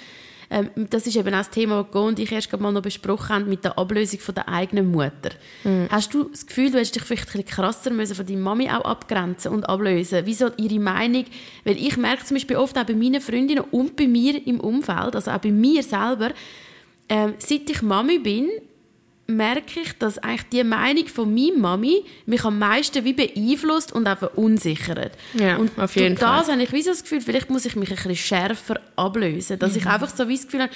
[0.50, 3.28] ähm, das ist eben auch das Thema, das Go und ich erst mal noch besprochen
[3.28, 5.30] haben mit der Ablösung von der eigenen Mutter.
[5.62, 5.86] Mhm.
[5.90, 8.68] Hast du das Gefühl, du hättest dich vielleicht ein bisschen krasser müssen von deiner Mami
[8.68, 10.22] auch abgrenzen und ablösen?
[10.24, 11.24] Wieso ihre Meinung?
[11.64, 15.14] Weil ich merke zum Beispiel oft auch bei meinen Freundinnen und bei mir im Umfeld,
[15.14, 16.30] also auch bei mir selber,
[17.08, 18.48] ähm, seit ich Mami bin,
[19.36, 24.06] merke ich, dass eigentlich die Meinung von meiner Mami mich am meisten wie beeinflusst und
[24.06, 25.12] auch verunsichert.
[25.34, 26.38] Ja, und auf jeden Fall.
[26.38, 29.58] das habe ich wie so das Gefühl, vielleicht muss ich mich ein bisschen schärfer ablösen,
[29.58, 29.78] dass mhm.
[29.78, 30.72] ich einfach so wie das Gefühl habe,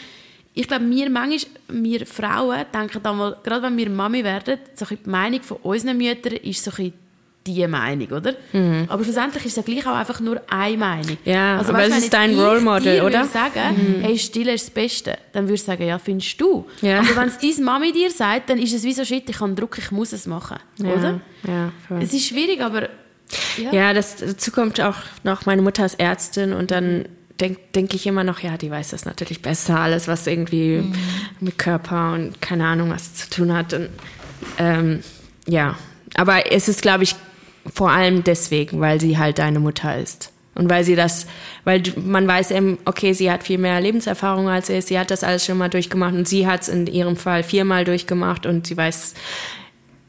[0.56, 4.86] ich glaube, wir manchmal, wir Frauen denken dann mal, gerade wenn wir Mami werden, so
[4.86, 6.92] die Meinung von unseren Müttern ist so ein
[7.46, 8.34] die Meinung, oder?
[8.52, 8.86] Mhm.
[8.88, 11.18] Aber schlussendlich ist es ja gleich auch einfach nur eine Meinung.
[11.24, 13.20] Ja, also, aber weißt, es ist dein Role Model, oder?
[13.20, 14.00] Wenn ich sagen, mhm.
[14.02, 16.66] hey, Stille ist das Beste, dann würde ich sagen, ja, findest du.
[16.80, 17.00] Ja.
[17.00, 19.52] Aber wenn es deine Mami dir sagt, dann ist es wie so, shit, ich habe
[19.54, 20.92] Druck, ich muss es machen, ja.
[20.92, 21.20] oder?
[21.46, 22.02] Ja, voll.
[22.02, 22.88] Es ist schwierig, aber...
[23.56, 27.06] Ja, ja das, dazu kommt auch noch meine Mutter als Ärztin und dann
[27.40, 30.94] denke denk ich immer noch, ja, die weiß das natürlich besser, alles, was irgendwie mhm.
[31.40, 33.72] mit Körper und keine Ahnung was zu tun hat.
[33.72, 33.88] Und,
[34.58, 35.00] ähm,
[35.46, 35.76] ja,
[36.14, 37.16] aber es ist, glaube ich,
[37.72, 40.32] vor allem deswegen, weil sie halt deine Mutter ist.
[40.54, 41.26] Und weil sie das,
[41.64, 45.24] weil man weiß eben, okay, sie hat viel mehr Lebenserfahrung als er, sie hat das
[45.24, 48.76] alles schon mal durchgemacht und sie hat es in ihrem Fall viermal durchgemacht und sie
[48.76, 49.14] weiß,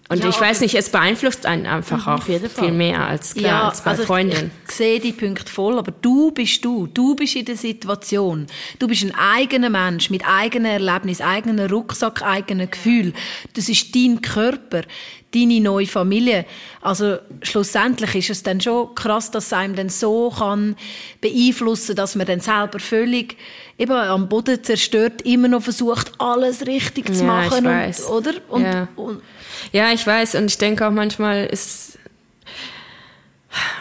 [0.07, 3.43] und ja, ich weiß nicht, es beeinflusst einen einfach mhm, auch viel mehr als, klar,
[3.43, 4.51] ja, als bei also Freundinnen.
[4.63, 6.85] Ich, ich sehe die Punkte voll, aber du bist du.
[6.85, 8.45] Du bist in der Situation.
[8.77, 13.13] Du bist ein eigener Mensch mit eigenem Erlebnis, eigenem Rucksack, eigenem Gefühl.
[13.55, 14.83] Das ist dein Körper
[15.35, 16.45] deine neue Familie.
[16.81, 20.75] Also schlussendlich ist es dann schon krass, dass es einem dann so kann
[21.21, 23.37] beeinflussen, dass man dann selber völlig
[23.77, 27.65] eben am Boden zerstört, immer noch versucht, alles richtig zu machen.
[27.65, 28.01] Ja, ich weiß.
[28.05, 28.33] Und, oder?
[28.49, 28.87] Und, ja.
[28.95, 29.21] Und,
[29.71, 30.35] ja, ich weiß.
[30.35, 31.99] Und ich denke auch manchmal ist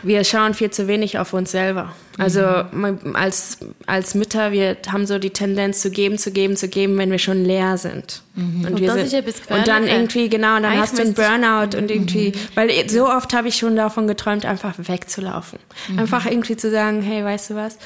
[0.03, 1.95] wir schauen viel zu wenig auf uns selber.
[2.19, 3.15] Also mhm.
[3.15, 7.11] als, als Mütter, wir haben so die Tendenz zu geben, zu geben, zu geben, wenn
[7.11, 8.23] wir schon leer sind.
[8.35, 8.65] Mhm.
[8.65, 11.91] Und, und, wir sind, und dann irgendwie, genau, und dann hast du einen Burnout und
[11.91, 12.35] irgendwie, mhm.
[12.55, 15.59] weil so oft habe ich schon davon geträumt, einfach wegzulaufen.
[15.89, 15.99] Mhm.
[15.99, 17.79] Einfach irgendwie zu sagen, hey, weißt du was?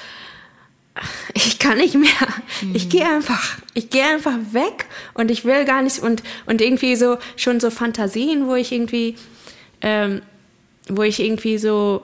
[1.35, 2.11] ich kann nicht mehr.
[2.74, 2.88] Ich mhm.
[2.88, 7.18] gehe einfach, ich gehe einfach weg und ich will gar nicht und und irgendwie so
[7.37, 9.16] schon so Fantasien, wo ich irgendwie
[9.81, 10.22] ähm,
[10.88, 12.03] wo ich irgendwie so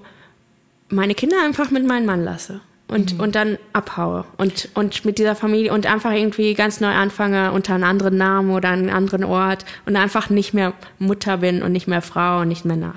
[0.89, 3.21] meine Kinder einfach mit meinem Mann lasse und, mhm.
[3.21, 7.75] und dann abhaue und, und mit dieser Familie und einfach irgendwie ganz neu anfange unter
[7.75, 11.89] einem anderen Namen oder einem anderen Ort und einfach nicht mehr Mutter bin und nicht
[11.89, 12.95] mehr Frau und nicht mehr nah.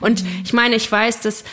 [0.00, 0.40] Und mhm.
[0.44, 1.44] ich meine, ich weiß, dass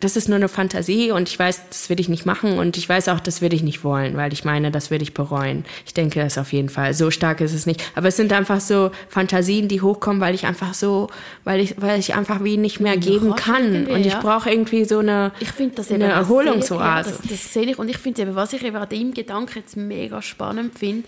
[0.00, 2.88] das ist nur eine Fantasie und ich weiß, das würde ich nicht machen und ich
[2.88, 5.64] weiß auch, das würde ich nicht wollen, weil ich meine, das würde ich bereuen.
[5.84, 6.94] Ich denke das auf jeden Fall.
[6.94, 7.82] So stark ist es nicht.
[7.94, 11.08] Aber es sind einfach so Fantasien, die hochkommen, weil ich einfach so,
[11.44, 13.86] weil ich, weil ich einfach wie nicht mehr geben kann.
[13.86, 17.10] Und ich brauche irgendwie so eine, ich das eine Erholungsoase.
[17.10, 17.78] Das, das sehe ich.
[17.78, 21.06] Und ich finde eben, was ich eben an dem Gedanken jetzt mega spannend finde,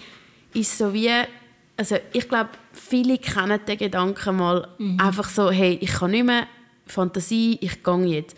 [0.53, 1.11] ist so wie,
[1.79, 5.01] also ich glaube, viele kennen den Gedanken mal mhm.
[5.01, 6.47] einfach so, hey, ich kann nicht mehr
[6.87, 8.37] Fantasie, ich gehe jetzt.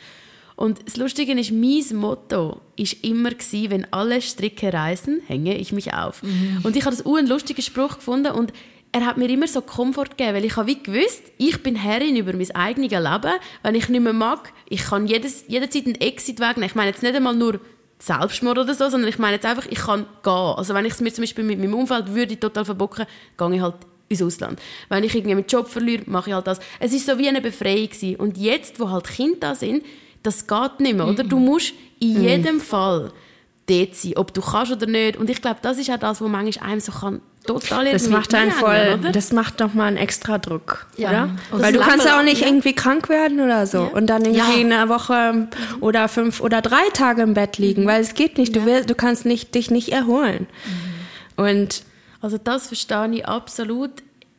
[0.57, 5.73] Und das Lustige ist, mein Motto ist immer gewesen, wenn alle Stricke reißen, hänge ich
[5.73, 6.23] mich auf.
[6.23, 6.61] Mhm.
[6.63, 8.53] Und ich habe das einen lustigen Spruch gefunden und
[8.93, 12.15] er hat mir immer so Komfort gegeben, weil ich habe wie gewusst, ich bin Herrin
[12.15, 13.33] über mein eigenes Leben.
[13.65, 16.69] Wenn ich nicht mehr mag, ich kann jedes, jederzeit einen Exit wegnehmen.
[16.69, 17.59] Ich meine jetzt nicht einmal nur
[17.99, 20.33] Selbstmord oder so, sondern ich meine jetzt einfach, ich kann gehen.
[20.33, 23.61] Also wenn ich es mir zum Beispiel mit meinem Umfeld würde total verbocken, gehe ich
[23.61, 23.75] halt
[24.09, 24.61] ins Ausland.
[24.89, 26.61] Wenn ich irgendwie meinen Job verliere, mache ich halt das.
[26.79, 28.15] Es ist so wie eine Befreiung gewesen.
[28.17, 29.83] Und jetzt, wo halt Kinder da sind,
[30.25, 31.23] das geht nicht mehr, oder?
[31.23, 33.13] Du musst in jedem Fall
[33.69, 35.17] dort sein, ob du kannst oder nicht.
[35.17, 38.35] Und ich glaube, das ist auch das, was manchmal einem so kann total Das macht
[38.35, 39.13] einen voll, oder?
[39.13, 41.11] das macht doch mal einen extra Druck, ja.
[41.11, 41.31] oder?
[41.51, 42.47] Weil du kannst ja auch nicht ja.
[42.47, 43.85] irgendwie krank werden oder so ja.
[43.89, 44.79] und dann irgendwie ja.
[44.79, 45.49] eine Woche
[45.81, 47.87] oder fünf oder drei Tage im Bett liegen, mhm.
[47.87, 48.57] weil es geht nicht.
[48.57, 50.47] Du willst, du kannst nicht, dich nicht erholen.
[51.37, 51.45] Mhm.
[51.45, 51.83] Und
[52.23, 53.91] also das verstehe ich absolut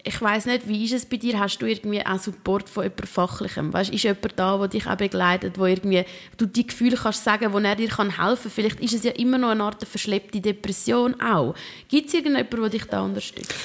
[0.07, 1.39] ich weiß nicht, wie ist es bei dir?
[1.39, 3.73] Hast du irgendwie auch Support von jemand Fachlichem?
[3.73, 6.05] Weißt, ist jemand da, der dich auch begleitet, wo irgendwie
[6.37, 8.51] du die Gefühle kannst sagen, wo er dir kann helfen kann?
[8.51, 11.55] Vielleicht ist es ja immer noch eine Art verschleppte Depression auch.
[11.89, 13.55] Gibt es irgendjemanden, der dich da unterstützt?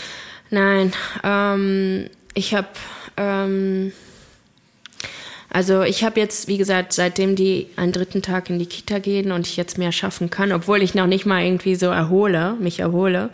[0.49, 2.69] Nein, ähm, ich habe
[3.19, 3.93] ähm,
[5.51, 9.33] also ich habe jetzt, wie gesagt, seitdem die einen dritten Tag in die Kita gehen
[9.33, 12.81] und ich jetzt mehr schaffen kann, obwohl ich noch nicht mal irgendwie so erhole, mich
[12.81, 13.31] erhole,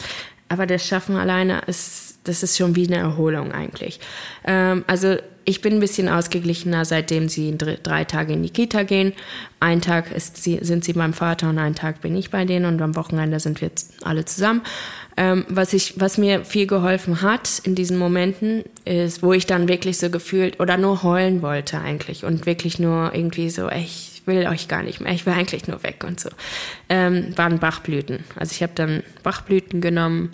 [0.48, 4.00] aber das Schaffen alleine ist das ist schon wie eine Erholung eigentlich.
[4.44, 5.16] Ähm, also
[5.48, 9.12] ich bin ein bisschen ausgeglichener, seitdem sie drei, Tage in die Kita gehen.
[9.60, 12.82] Ein Tag sie, sind sie beim Vater und einen Tag bin ich bei denen und
[12.82, 13.70] am Wochenende sind wir
[14.02, 14.62] alle zusammen.
[15.16, 19.68] Ähm, was, ich, was mir viel geholfen hat in diesen Momenten, ist, wo ich dann
[19.68, 24.22] wirklich so gefühlt oder nur heulen wollte eigentlich und wirklich nur irgendwie so, ey, ich
[24.26, 26.28] will euch gar nicht mehr, ich will eigentlich nur weg und so,
[26.88, 28.24] ähm, waren Bachblüten.
[28.34, 30.32] Also ich habe dann Bachblüten genommen,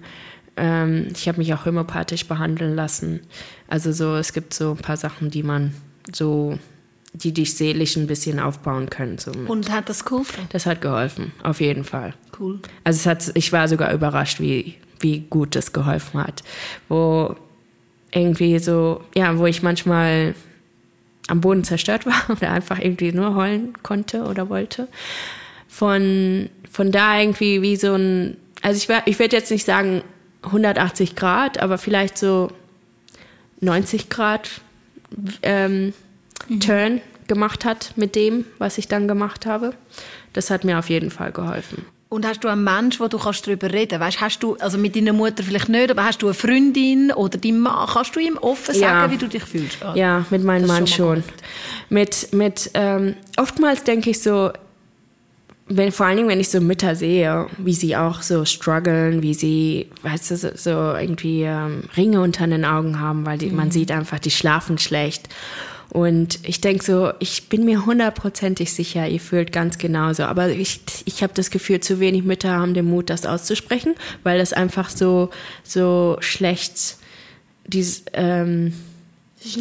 [0.56, 3.20] ähm, ich habe mich auch homöopathisch behandeln lassen.
[3.68, 5.74] Also so, es gibt so ein paar Sachen, die man
[6.12, 6.58] so,
[7.14, 9.18] die dich seelisch ein bisschen aufbauen können.
[9.18, 10.46] So Und hat das geholfen?
[10.50, 12.14] Das hat geholfen, auf jeden Fall.
[12.38, 12.60] Cool.
[12.84, 16.42] Also es hat, ich war sogar überrascht, wie, wie gut das geholfen hat.
[16.88, 17.36] Wo
[18.10, 20.34] irgendwie so, ja, wo ich manchmal
[21.28, 24.88] am Boden zerstört war oder einfach irgendwie nur heulen konnte oder wollte.
[25.68, 30.02] Von, von da irgendwie wie so ein, also ich, ich werde jetzt nicht sagen,
[30.42, 32.50] 180 Grad, aber vielleicht so
[33.60, 34.50] 90 Grad
[35.42, 35.92] ähm,
[36.48, 36.60] mhm.
[36.60, 39.74] Turn gemacht hat mit dem, was ich dann gemacht habe.
[40.32, 41.84] Das hat mir auf jeden Fall geholfen.
[42.08, 44.20] Und hast du einen Mensch, wo du kannst darüber reden kannst?
[44.20, 47.60] Hast du, also mit deiner Mutter vielleicht nicht, aber hast du eine Freundin oder deinen
[47.60, 47.88] Mann?
[47.90, 49.10] Kannst du ihm offen sagen, ja.
[49.10, 49.78] wie du dich fühlst?
[49.82, 49.96] Oh.
[49.96, 51.22] Ja, mit meinem Mann schon.
[51.22, 51.24] schon.
[51.88, 54.50] Mit, mit, ähm, oftmals denke ich so,
[55.66, 59.34] wenn, vor allen Dingen, wenn ich so Mütter sehe, wie sie auch so strugglen, wie
[59.34, 63.56] sie, weißt du, so, so irgendwie ähm, Ringe unter den Augen haben, weil die, mhm.
[63.56, 65.28] man sieht einfach, die schlafen schlecht.
[65.88, 70.24] Und ich denke so, ich bin mir hundertprozentig sicher, ihr fühlt ganz genauso.
[70.24, 74.38] Aber ich, ich habe das Gefühl, zu wenig Mütter haben den Mut, das auszusprechen, weil
[74.38, 75.28] das einfach so,
[75.62, 76.96] so schlecht,
[77.66, 78.72] dieses, ähm,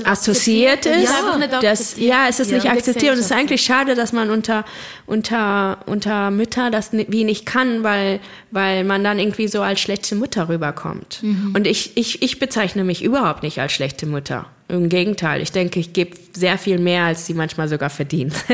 [0.04, 1.04] assoziiert ist.
[1.04, 3.14] Ja, das, ja, es ist ja, nicht akzeptiert.
[3.14, 4.66] Und es ist eigentlich schade, dass man unter,
[5.06, 8.20] unter, unter Mütter das wenig kann, weil,
[8.52, 11.20] weil man dann irgendwie so als schlechte Mutter rüberkommt.
[11.22, 11.54] Mhm.
[11.56, 14.48] Und ich, ich, ich bezeichne mich überhaupt nicht als schlechte Mutter.
[14.68, 18.34] Im Gegenteil, ich denke, ich gebe sehr viel mehr, als sie manchmal sogar verdient.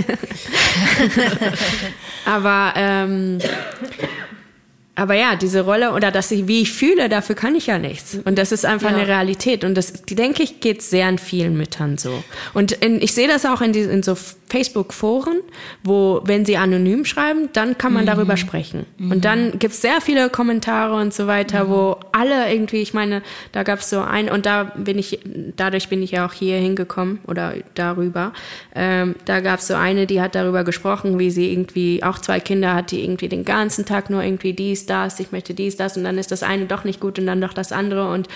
[2.26, 3.38] Aber ähm,
[4.98, 8.18] aber ja, diese Rolle oder dass ich, wie ich fühle, dafür kann ich ja nichts.
[8.26, 8.98] Und das ist einfach ja.
[8.98, 9.64] eine Realität.
[9.64, 12.24] Und das, denke ich, geht sehr in vielen Müttern so.
[12.56, 14.16] Und in, ich sehe das auch in, die, in so
[14.50, 15.42] Facebook-Foren,
[15.84, 18.08] wo, wenn sie anonym schreiben, dann kann man mhm.
[18.08, 18.88] darüber sprechen.
[18.98, 19.12] Mhm.
[19.12, 21.70] Und dann gibt's sehr viele Kommentare und so weiter, mhm.
[21.70, 25.20] wo alle irgendwie, ich meine, da gab's so ein, und da bin ich,
[25.56, 28.34] dadurch bin ich ja auch hier hingekommen oder darüber.
[28.74, 32.74] Ähm, da gab's so eine, die hat darüber gesprochen, wie sie irgendwie auch zwei Kinder
[32.74, 36.04] hat, die irgendwie den ganzen Tag nur irgendwie dies, das, ich möchte dies, das und
[36.04, 38.28] dann ist das eine doch nicht gut und dann doch das andere und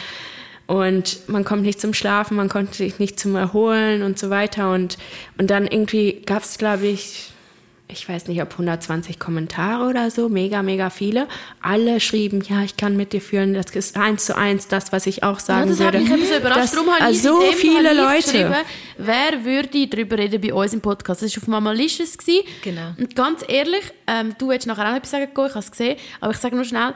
[0.68, 4.98] und man kommt nicht zum Schlafen, man kommt nicht zum Erholen und so weiter und
[5.38, 7.34] und dann irgendwie gab es, glaube ich,
[7.92, 11.28] ich weiß nicht, ob 120 Kommentare oder so, mega, mega viele.
[11.62, 15.06] Alle schrieben, ja, ich kann mit dir fühlen, das ist eins zu eins das, was
[15.08, 16.00] ich auch sagen ja, das würde.
[16.00, 16.60] Das hat mich so überrascht.
[16.60, 18.56] Das, Darum habe also so viele Leute.
[18.98, 21.22] Wer würde darüber reden bei uns im Podcast?
[21.22, 22.18] Das war auf Mama Licious.
[22.64, 22.94] Genau.
[22.98, 25.98] Und ganz ehrlich, ähm, du willst nachher auch noch etwas sagen, ich habe es gesehen,
[26.20, 26.94] aber ich sage nur schnell,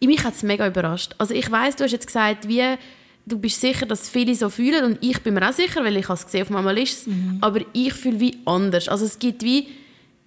[0.00, 1.14] mich hat es mega überrascht.
[1.18, 2.62] Also ich weiß, du hast jetzt gesagt, wie
[3.26, 6.08] du bist sicher, dass viele so fühlen und ich bin mir auch sicher, weil ich
[6.08, 7.38] es gesehen auf Mama Licious, mhm.
[7.40, 8.88] aber ich fühle wie anders.
[8.88, 9.68] Also es gibt wie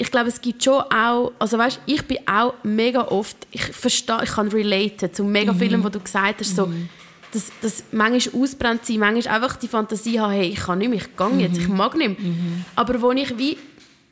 [0.01, 4.21] ich glaube, es gibt schon auch, also weißt, ich bin auch mega oft, ich verstehe,
[4.23, 5.59] ich kann relaten zu mega mhm.
[5.59, 6.87] vielen, wo du gesagt hast, so, mhm.
[7.33, 10.99] dass, dass manchmal ausbrennt sein, manchmal einfach die Fantasie haben, hey, ich kann nicht mehr,
[10.99, 11.39] ich gehe mhm.
[11.41, 12.31] jetzt, ich mag nicht mehr.
[12.31, 12.63] Mhm.
[12.77, 13.57] Aber wo ich wie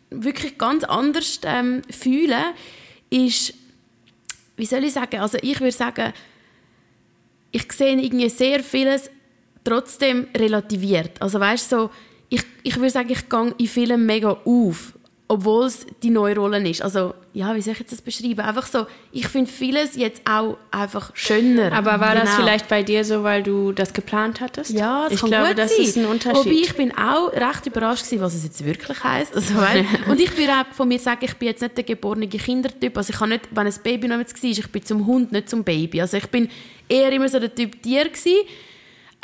[0.09, 2.53] wirklich ganz anders ähm, fühle,
[3.09, 3.53] ist,
[4.57, 6.11] wie soll ich sagen, also ich würde sagen,
[7.51, 9.09] ich sehe irgendwie sehr vieles
[9.63, 11.21] trotzdem relativiert.
[11.21, 11.89] Also weißt so,
[12.27, 14.96] ich, ich würde sagen, ich gehe in vielen mega auf
[15.29, 16.81] obwohl es die neue Rolle ist.
[16.81, 18.39] Also, ja, wie soll ich jetzt das beschreiben?
[18.39, 21.73] Einfach so, ich finde vieles jetzt auch einfach schöner.
[21.73, 22.25] Aber war genau.
[22.25, 24.71] das vielleicht bei dir so, weil du das geplant hattest?
[24.71, 25.85] Ja, das ich kann glaube, gut das sein.
[25.85, 26.45] ist ein Unterschied.
[26.45, 29.35] Wobei ich bin auch recht überrascht gewesen, was es jetzt wirklich heisst.
[29.35, 29.53] Also,
[30.09, 32.97] und ich bin auch von mir sagen, ich bin jetzt nicht der geborene Kindertyp.
[32.97, 35.49] Also ich kann nicht, wenn ein Baby noch jetzt war, ich bin zum Hund, nicht
[35.49, 35.99] zum Baby.
[35.99, 36.49] Also ich bin
[36.87, 38.47] eher immer so der Typ Tier gewesen.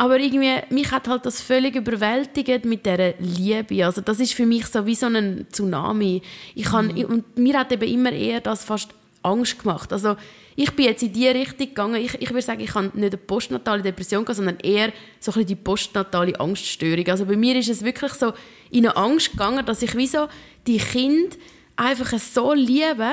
[0.03, 3.85] Aber irgendwie, mich hat halt das völlig überwältigt mit dieser Liebe.
[3.85, 6.21] Also das ist für mich so wie so ein Tsunami.
[6.55, 7.05] Ich kann, mhm.
[7.05, 8.89] Und mir hat eben immer eher das fast
[9.21, 9.93] Angst gemacht.
[9.93, 10.17] Also
[10.57, 11.95] ich bin jetzt in die Richtung gegangen.
[12.03, 15.35] Ich, ich würde sagen, ich habe nicht eine postnatale Depression gehabt, sondern eher so ein
[15.35, 17.07] bisschen die postnatale Angststörung.
[17.07, 18.33] Also bei mir ist es wirklich so
[18.71, 20.27] in eine Angst gegangen, dass ich wie so
[20.67, 21.33] die Kinder
[21.77, 23.09] einfach so liebe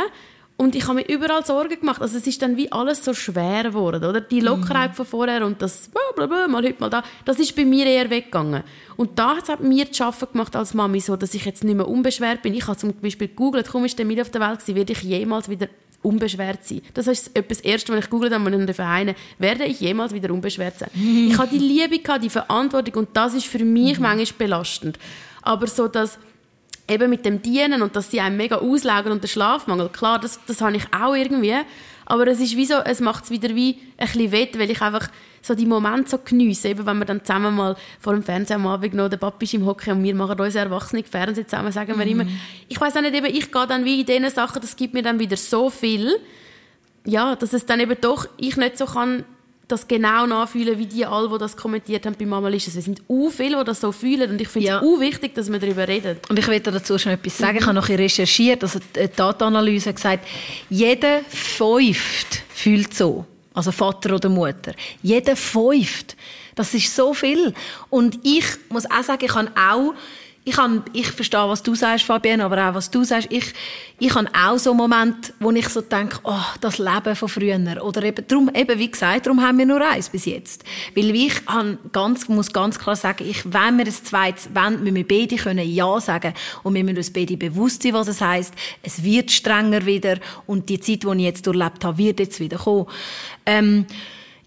[0.61, 2.03] und ich habe mir überall Sorgen gemacht.
[2.03, 4.21] Also es ist dann wie alles so schwer geworden, oder?
[4.21, 4.95] Die Lockerheit mhm.
[4.95, 8.63] von vorher und das blablabla, mal heute, mal da, das ist bei mir eher weggegangen.
[8.99, 11.89] Und das hat mir zu arbeiten gemacht als Mami, so, dass ich jetzt nicht mehr
[11.89, 12.53] unbeschwert bin.
[12.53, 15.01] Ich habe zum Beispiel gegoogelt, komm, ist der Mitte auf der Welt gewesen, werde ich
[15.01, 15.69] jemals wieder
[16.03, 16.83] unbeschwert sein.
[16.93, 20.31] Das ist etwas das Erste, was ich googelt habe, und Vereine, werde ich jemals wieder
[20.31, 20.91] unbeschwert sein.
[20.95, 24.03] Ich habe die Liebe gehabt, die Verantwortung und das ist für mich mhm.
[24.03, 24.99] manchmal belastend.
[25.41, 26.19] Aber so, dass
[26.91, 30.41] eben mit dem Dienen und dass sie einem mega auslaugen und der Schlafmangel, klar, das,
[30.47, 31.55] das habe ich auch irgendwie.
[32.07, 34.83] Aber es ist wie so, es macht es wieder wie ein bisschen wett, weil ich
[34.83, 35.09] einfach
[35.43, 38.67] so die Momente so geniesse, eben wenn wir dann zusammen mal vor dem Fernseher am
[38.67, 41.97] Abend noch, der Papi ist im Hockey und wir machen unsere Erwachsenen Fernsehen zusammen, sagen
[41.97, 42.13] wir mhm.
[42.13, 42.27] immer.
[42.69, 45.03] Ich weiß auch nicht, eben, ich gehe dann wie in diesen Sachen, das gibt mir
[45.03, 46.19] dann wieder so viel,
[47.07, 49.25] ja, dass es dann eben doch, ich nicht so kann
[49.71, 52.77] das genau nachfühlen, wie die alle, die das kommentiert haben bei Mama Licious.
[52.77, 54.81] Es sind u viele, die das so fühlen und ich finde ja.
[54.81, 56.19] es wichtig, dass wir darüber reden.
[56.29, 57.53] Und ich will dazu schon etwas sagen.
[57.53, 57.59] Mhm.
[57.59, 60.29] Ich habe noch recherchiert, also die Datenanalyse hat gesagt,
[60.69, 63.25] jeder Fünft fühlt so.
[63.53, 64.73] Also Vater oder Mutter.
[65.03, 66.17] Jeder Fünft.
[66.55, 67.53] Das ist so viel.
[67.89, 69.95] Und ich muss auch sagen, ich habe auch
[70.51, 73.29] ich, kann, ich verstehe, was du sagst, Fabienne, aber auch, was du sagst.
[73.31, 73.53] Ich,
[74.01, 77.85] ich habe auch so Momente, wo ich so denke, oh, das Leben von früher.
[77.85, 80.65] Oder eben, darum, eben wie gesagt, darum haben wir nur eins bis jetzt.
[80.97, 81.35] Weil ich
[81.93, 85.69] ganz, muss ganz klar sagen, ich, wenn wir ein zweites wollen, müssen wir beide können
[85.69, 86.35] Ja sagen.
[86.65, 88.55] Und wir müssen uns beide bewusst sein, was es heisst.
[88.83, 90.19] Es wird strenger wieder.
[90.49, 92.87] Und die Zeit, die ich jetzt durchlebt habe, wird jetzt wieder kommen.
[93.47, 93.87] Ähm,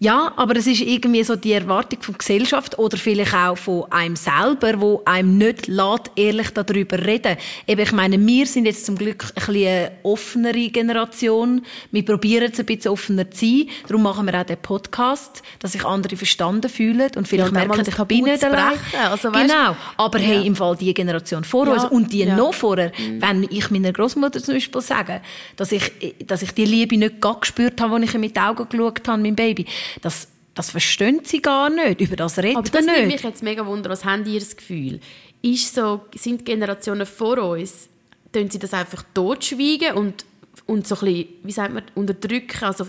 [0.04, 4.16] ja, aber es ist irgendwie so die Erwartung von Gesellschaft oder vielleicht auch von einem
[4.16, 7.38] selber, wo einem nicht lässt, ehrlich darüber reden.
[7.66, 11.64] Eben, ich meine, wir sind jetzt zum Glück ein bisschen eine offenere Generation.
[11.90, 13.68] Wir probieren es ein bisschen offener zu sein.
[13.88, 17.82] Darum machen wir auch den Podcast, dass sich andere verstanden fühlen und vielleicht ja, merken,
[17.88, 18.74] ich bin nicht allein.
[19.08, 19.74] Also, genau.
[19.96, 20.26] Aber ja.
[20.26, 21.72] hey, im Fall die Generation vor ja.
[21.72, 22.36] uns und die ja.
[22.36, 23.22] noch vorher, mhm.
[23.22, 25.22] wenn ich meiner Großmutter zum Beispiel sage,
[25.56, 25.90] dass ich,
[26.26, 29.34] dass ich die Liebe nicht gespürt habe, als ich mit den Augen geschaut habe, mein
[29.34, 29.64] Baby,
[30.02, 32.00] das, das verstehen sie gar nicht.
[32.00, 33.90] Über das reden Aber das nimmt mich jetzt mega wunder.
[33.90, 35.00] Was haben die das Gefühl?
[35.42, 37.88] Ist so, sind Generationen vor uns,
[38.32, 40.24] tun sie das einfach totschweigen und,
[40.66, 42.64] und so ein bisschen, wie sagt man, unterdrücken?
[42.64, 42.86] Also,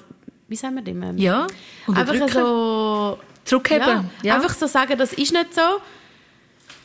[0.47, 1.09] wie sagen wir das?
[1.09, 1.47] Ähm, ja,
[1.87, 3.19] Einfach so...
[3.43, 3.87] Zurückheben.
[3.87, 4.35] Ja, ja.
[4.35, 5.61] Einfach so sagen, das ist nicht so.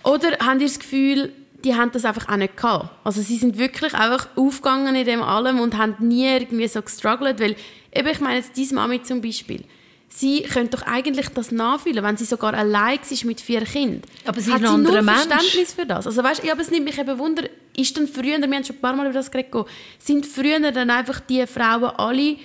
[0.02, 1.32] Oder haben die das Gefühl,
[1.64, 2.90] die haben das einfach auch nicht gehabt.
[3.04, 7.40] Also sie sind wirklich einfach aufgegangen in dem allem und haben nie irgendwie so gestruggelt,
[7.40, 7.56] weil
[7.92, 9.64] eben, ich meine jetzt diese Mami zum Beispiel,
[10.12, 14.02] sie könnte doch eigentlich das nachfühlen, wenn sie sogar allein ist mit vier Kindern.
[14.26, 15.22] Aber sie Hat ist ein anderer Mensch.
[15.22, 16.06] Verständnis für das?
[16.06, 17.44] Also weißt, ja, aber es nimmt mich eben Wunder,
[17.76, 19.54] ist dann früher, wir haben schon ein paar Mal über das geredet,
[19.98, 22.36] sind früher dann einfach die Frauen alle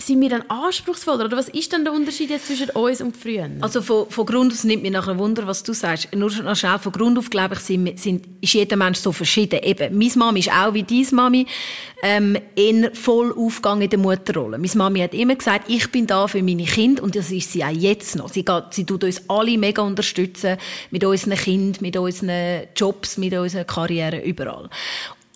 [0.00, 1.26] sind wir dann anspruchsvoller?
[1.26, 3.48] Oder was ist denn der Unterschied jetzt zwischen uns und früher?
[3.60, 6.08] Also von, von Grund auf nimmt mich nachher Wunder, was du sagst.
[6.14, 9.60] Nur noch schnell, von Grund auf, glaube ich, sind, sind, ist jeder Mensch so verschieden.
[9.62, 11.46] Eben, meine Mami ist auch wie deine Mami
[12.02, 14.58] ähm, in voll aufgegangen in der Mutterrolle.
[14.58, 17.64] Meine Mami hat immer gesagt, ich bin da für meine Kinder und das ist sie
[17.64, 18.28] auch jetzt noch.
[18.28, 20.56] Sie, geht, sie tut uns alle mega unterstützen
[20.90, 24.70] mit unseren Kindern, mit unseren Jobs, mit unserer Karriere, überall.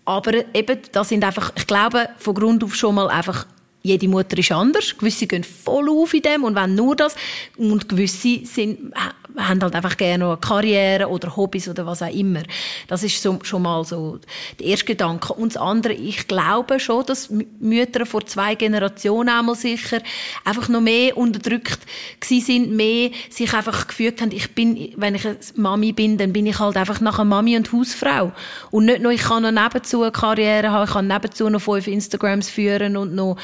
[0.05, 3.47] Aber eben, das sind einfach, ich glaube, von Grund auf schon mal einfach
[3.85, 4.97] jede Mutter ist anders.
[4.97, 7.15] Gewisse gehen voll auf in dem und wenn nur das.
[7.57, 8.95] Und gewisse sind,
[9.37, 12.43] haben halt einfach gerne eine Karriere oder Hobbys oder was auch immer.
[12.89, 14.19] Das ist so, schon mal so
[14.59, 15.33] der erste Gedanke.
[15.33, 20.01] Und das andere, ich glaube schon, dass Mütter vor zwei Generationen einmal sicher
[20.45, 21.81] einfach noch mehr unterdrückt
[22.21, 26.33] gewesen sind, mehr sich einfach gefühlt haben, ich bin, wenn ich eine Mami bin, dann
[26.33, 28.33] bin ich halt einfach nachher Mami und Hausfrau.
[28.71, 31.87] Und nicht nur, ich kann noch nebenzu eine Karriere haben, ich kann nebenzu noch fünf
[31.87, 33.37] Instagrams führen und noch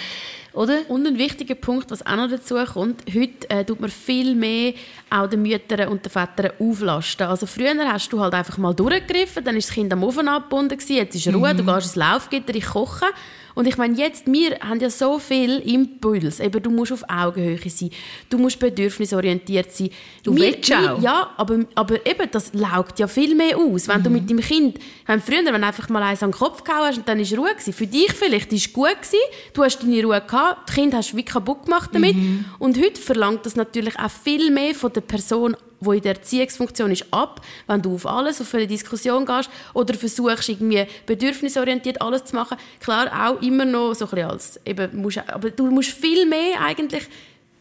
[0.53, 0.81] oder?
[0.89, 4.75] Und ein wichtiger Punkt, was auch noch dazu kommt, heute äh, tut man viel mehr
[5.11, 7.27] auch den Müttern und den Vätern auflasten.
[7.27, 10.79] Also früher hast du halt einfach mal durchgegriffen, dann ist das Kind am Ofen abgebunden
[10.79, 11.59] gewesen, jetzt ist Ruhe, mhm.
[11.59, 13.07] du gehst ins Laufgitter, ich koche
[13.55, 16.41] und ich meine, jetzt, wir haben ja so viel Impuls.
[16.41, 17.91] Eben, du musst auf Augenhöhe sein.
[18.29, 19.91] Du musst bedürfnisorientiert sein.
[20.23, 21.01] Du wir, willst auch.
[21.01, 23.89] Ja, aber, aber eben, das laugt ja viel mehr aus.
[23.89, 24.05] Wenn mhm.
[24.05, 26.87] du mit deinem Kind, wenn früher, wenn du einfach mal eins an den Kopf gehauen
[26.87, 27.73] hast und dann ist Ruhe gewesen.
[27.73, 29.19] Für dich vielleicht ist es gut gewesen.
[29.53, 30.69] Du hast deine Ruhe gehabt.
[30.69, 32.17] Das Kind hast du wie kaputt gemacht damit.
[32.17, 32.45] Mhm.
[32.59, 36.91] Und heute verlangt das natürlich auch viel mehr von der Person wo in der Erziehungsfunktion
[36.91, 42.25] ist, ab, wenn du auf alles, auf eine Diskussion gehst oder versuchst, irgendwie bedürfnisorientiert alles
[42.27, 42.59] zu machen.
[42.81, 46.61] Klar, auch immer noch so ein bisschen als, eben, musst, aber du musst viel mehr
[46.61, 47.09] eigentlich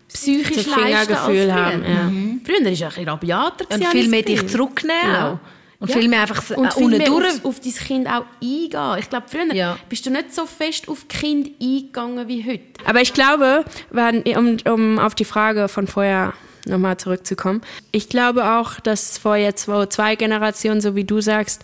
[0.09, 1.53] psychisch leisten als früher.
[1.53, 2.03] Haben, ja.
[2.03, 2.41] mhm.
[2.43, 3.65] Früher war es ein bisschen rabiater.
[3.69, 5.39] Und viel mehr dich zurücknehmen ja.
[5.79, 5.97] Und ja.
[5.97, 8.97] viel mehr einfach und viel mehr auf, auf dein Kind auch eingehen.
[8.99, 9.77] Ich glaube, früher ja.
[9.87, 12.63] bist du nicht so fest auf Kind eingegangen wie heute.
[12.85, 16.33] Aber ich glaube, wenn, um, um auf die Frage von vorher
[16.65, 17.61] nochmal zurückzukommen,
[17.91, 21.63] ich glaube auch, dass vor jetzt zwei Generationen, so wie du sagst,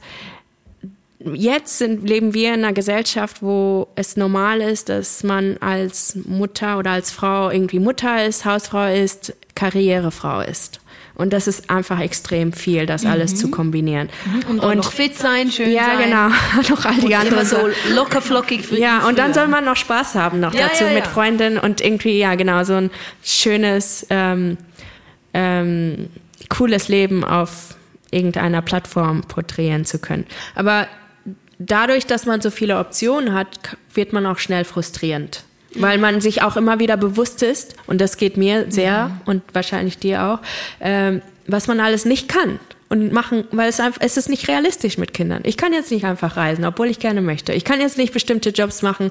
[1.20, 6.78] jetzt sind, leben wir in einer Gesellschaft, wo es normal ist, dass man als Mutter
[6.78, 10.80] oder als Frau irgendwie Mutter ist, Hausfrau ist, Karrierefrau ist.
[11.16, 13.36] Und das ist einfach extrem viel, das alles mhm.
[13.38, 14.09] zu kombinieren.
[14.26, 14.49] Mhm.
[14.49, 16.09] Und, und noch fit sein, schön ja, sein.
[16.09, 16.70] Ja, genau.
[16.76, 20.39] noch all die anderen so locker flockig Ja, und dann soll man noch Spaß haben
[20.39, 22.91] noch ja, dazu ja, mit Freundinnen und irgendwie, ja, genau, so ein
[23.24, 24.57] schönes, ähm,
[25.34, 26.09] ähm,
[26.49, 27.76] cooles Leben auf
[28.11, 30.26] irgendeiner Plattform porträtieren zu können.
[30.53, 30.88] Aber
[31.59, 35.43] dadurch, dass man so viele Optionen hat, wird man auch schnell frustrierend.
[35.76, 39.21] Weil man sich auch immer wieder bewusst ist, und das geht mir sehr ja.
[39.26, 40.39] und wahrscheinlich dir auch,
[40.80, 44.97] ähm, was man alles nicht kann und machen, weil es einfach, es ist nicht realistisch
[44.97, 45.41] mit Kindern.
[45.43, 47.51] Ich kann jetzt nicht einfach reisen, obwohl ich gerne möchte.
[47.53, 49.09] Ich kann jetzt nicht bestimmte Jobs machen,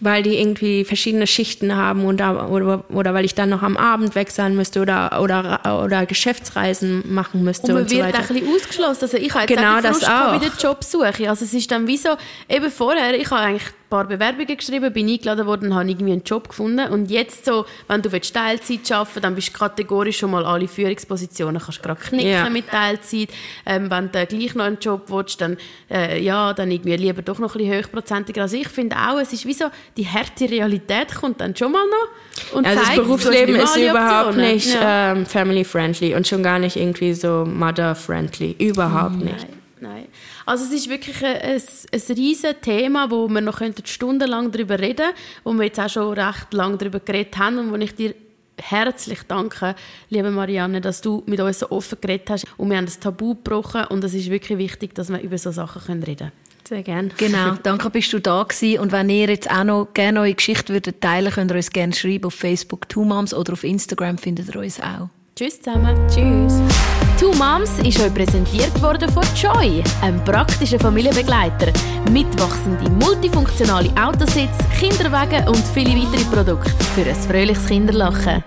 [0.00, 4.16] weil die irgendwie verschiedene Schichten haben und oder, oder weil ich dann noch am Abend
[4.16, 8.26] weg sein müsste oder, oder, oder Geschäftsreisen machen müsste und, man und so wird ein
[8.26, 9.02] bisschen ausgeschlossen.
[9.02, 10.32] Also ich habe jetzt genau das auch.
[10.32, 11.28] bei der Jobsuche.
[11.28, 12.10] Also es ist dann wie so,
[12.48, 16.22] eben vorher, ich habe eigentlich paar Bewerbungen geschrieben, bin eingeladen worden und habe irgendwie einen
[16.22, 16.90] Job gefunden.
[16.90, 21.60] Und jetzt so, wenn du Teilzeit arbeiten dann bist du kategorisch schon mal alle Führungspositionen,
[21.60, 22.48] kannst du gerade knicken ja.
[22.48, 23.28] mit Teilzeit.
[23.66, 25.58] Ähm, wenn du gleich noch einen Job willst, dann,
[25.90, 28.42] äh, ja, dann irgendwie lieber doch noch ein bisschen höchstprozentiger.
[28.42, 29.66] Also ich finde auch, es ist wie so,
[29.98, 34.36] die harte Realität kommt dann schon mal noch und also zeigt, das Berufsleben ist überhaupt
[34.36, 35.12] nicht ja.
[35.12, 38.56] ähm, family-friendly und schon gar nicht irgendwie so mother-friendly.
[38.58, 39.34] Überhaupt Nein.
[39.34, 39.46] nicht.
[39.80, 40.06] Nein.
[40.46, 41.62] Also es ist wirklich ein, ein,
[41.92, 46.18] ein riesiges Thema, wo wir noch stundenlang darüber reden könnten, wo wir jetzt auch schon
[46.18, 48.14] recht lange darüber geredet haben und wo ich dir
[48.58, 49.74] herzlich danke,
[50.08, 53.34] liebe Marianne, dass du mit uns so offen geredet hast und wir haben das Tabu
[53.34, 56.32] gebrochen und es ist wirklich wichtig, dass wir über so Sachen reden können.
[56.68, 57.08] Sehr gerne.
[57.16, 58.80] Genau, danke bist du da gewesen.
[58.80, 61.92] Und wenn ihr jetzt auch noch gerne eure Geschichte würdet teilen, könnt ihr uns gerne
[61.92, 65.08] schreiben auf Facebook Two Moms oder auf Instagram findet ihr uns auch.
[65.36, 65.96] Tschüss zusammen.
[66.08, 67.11] Tschüss.
[67.22, 71.72] Two Moms ist euch präsentiert worden von Joy, einem praktischen Familienbegleiter.
[72.10, 78.42] Mitwachsende, multifunktionale Autositz, Kinderwagen und viele weitere Produkte für ein fröhliches Kinderlachen.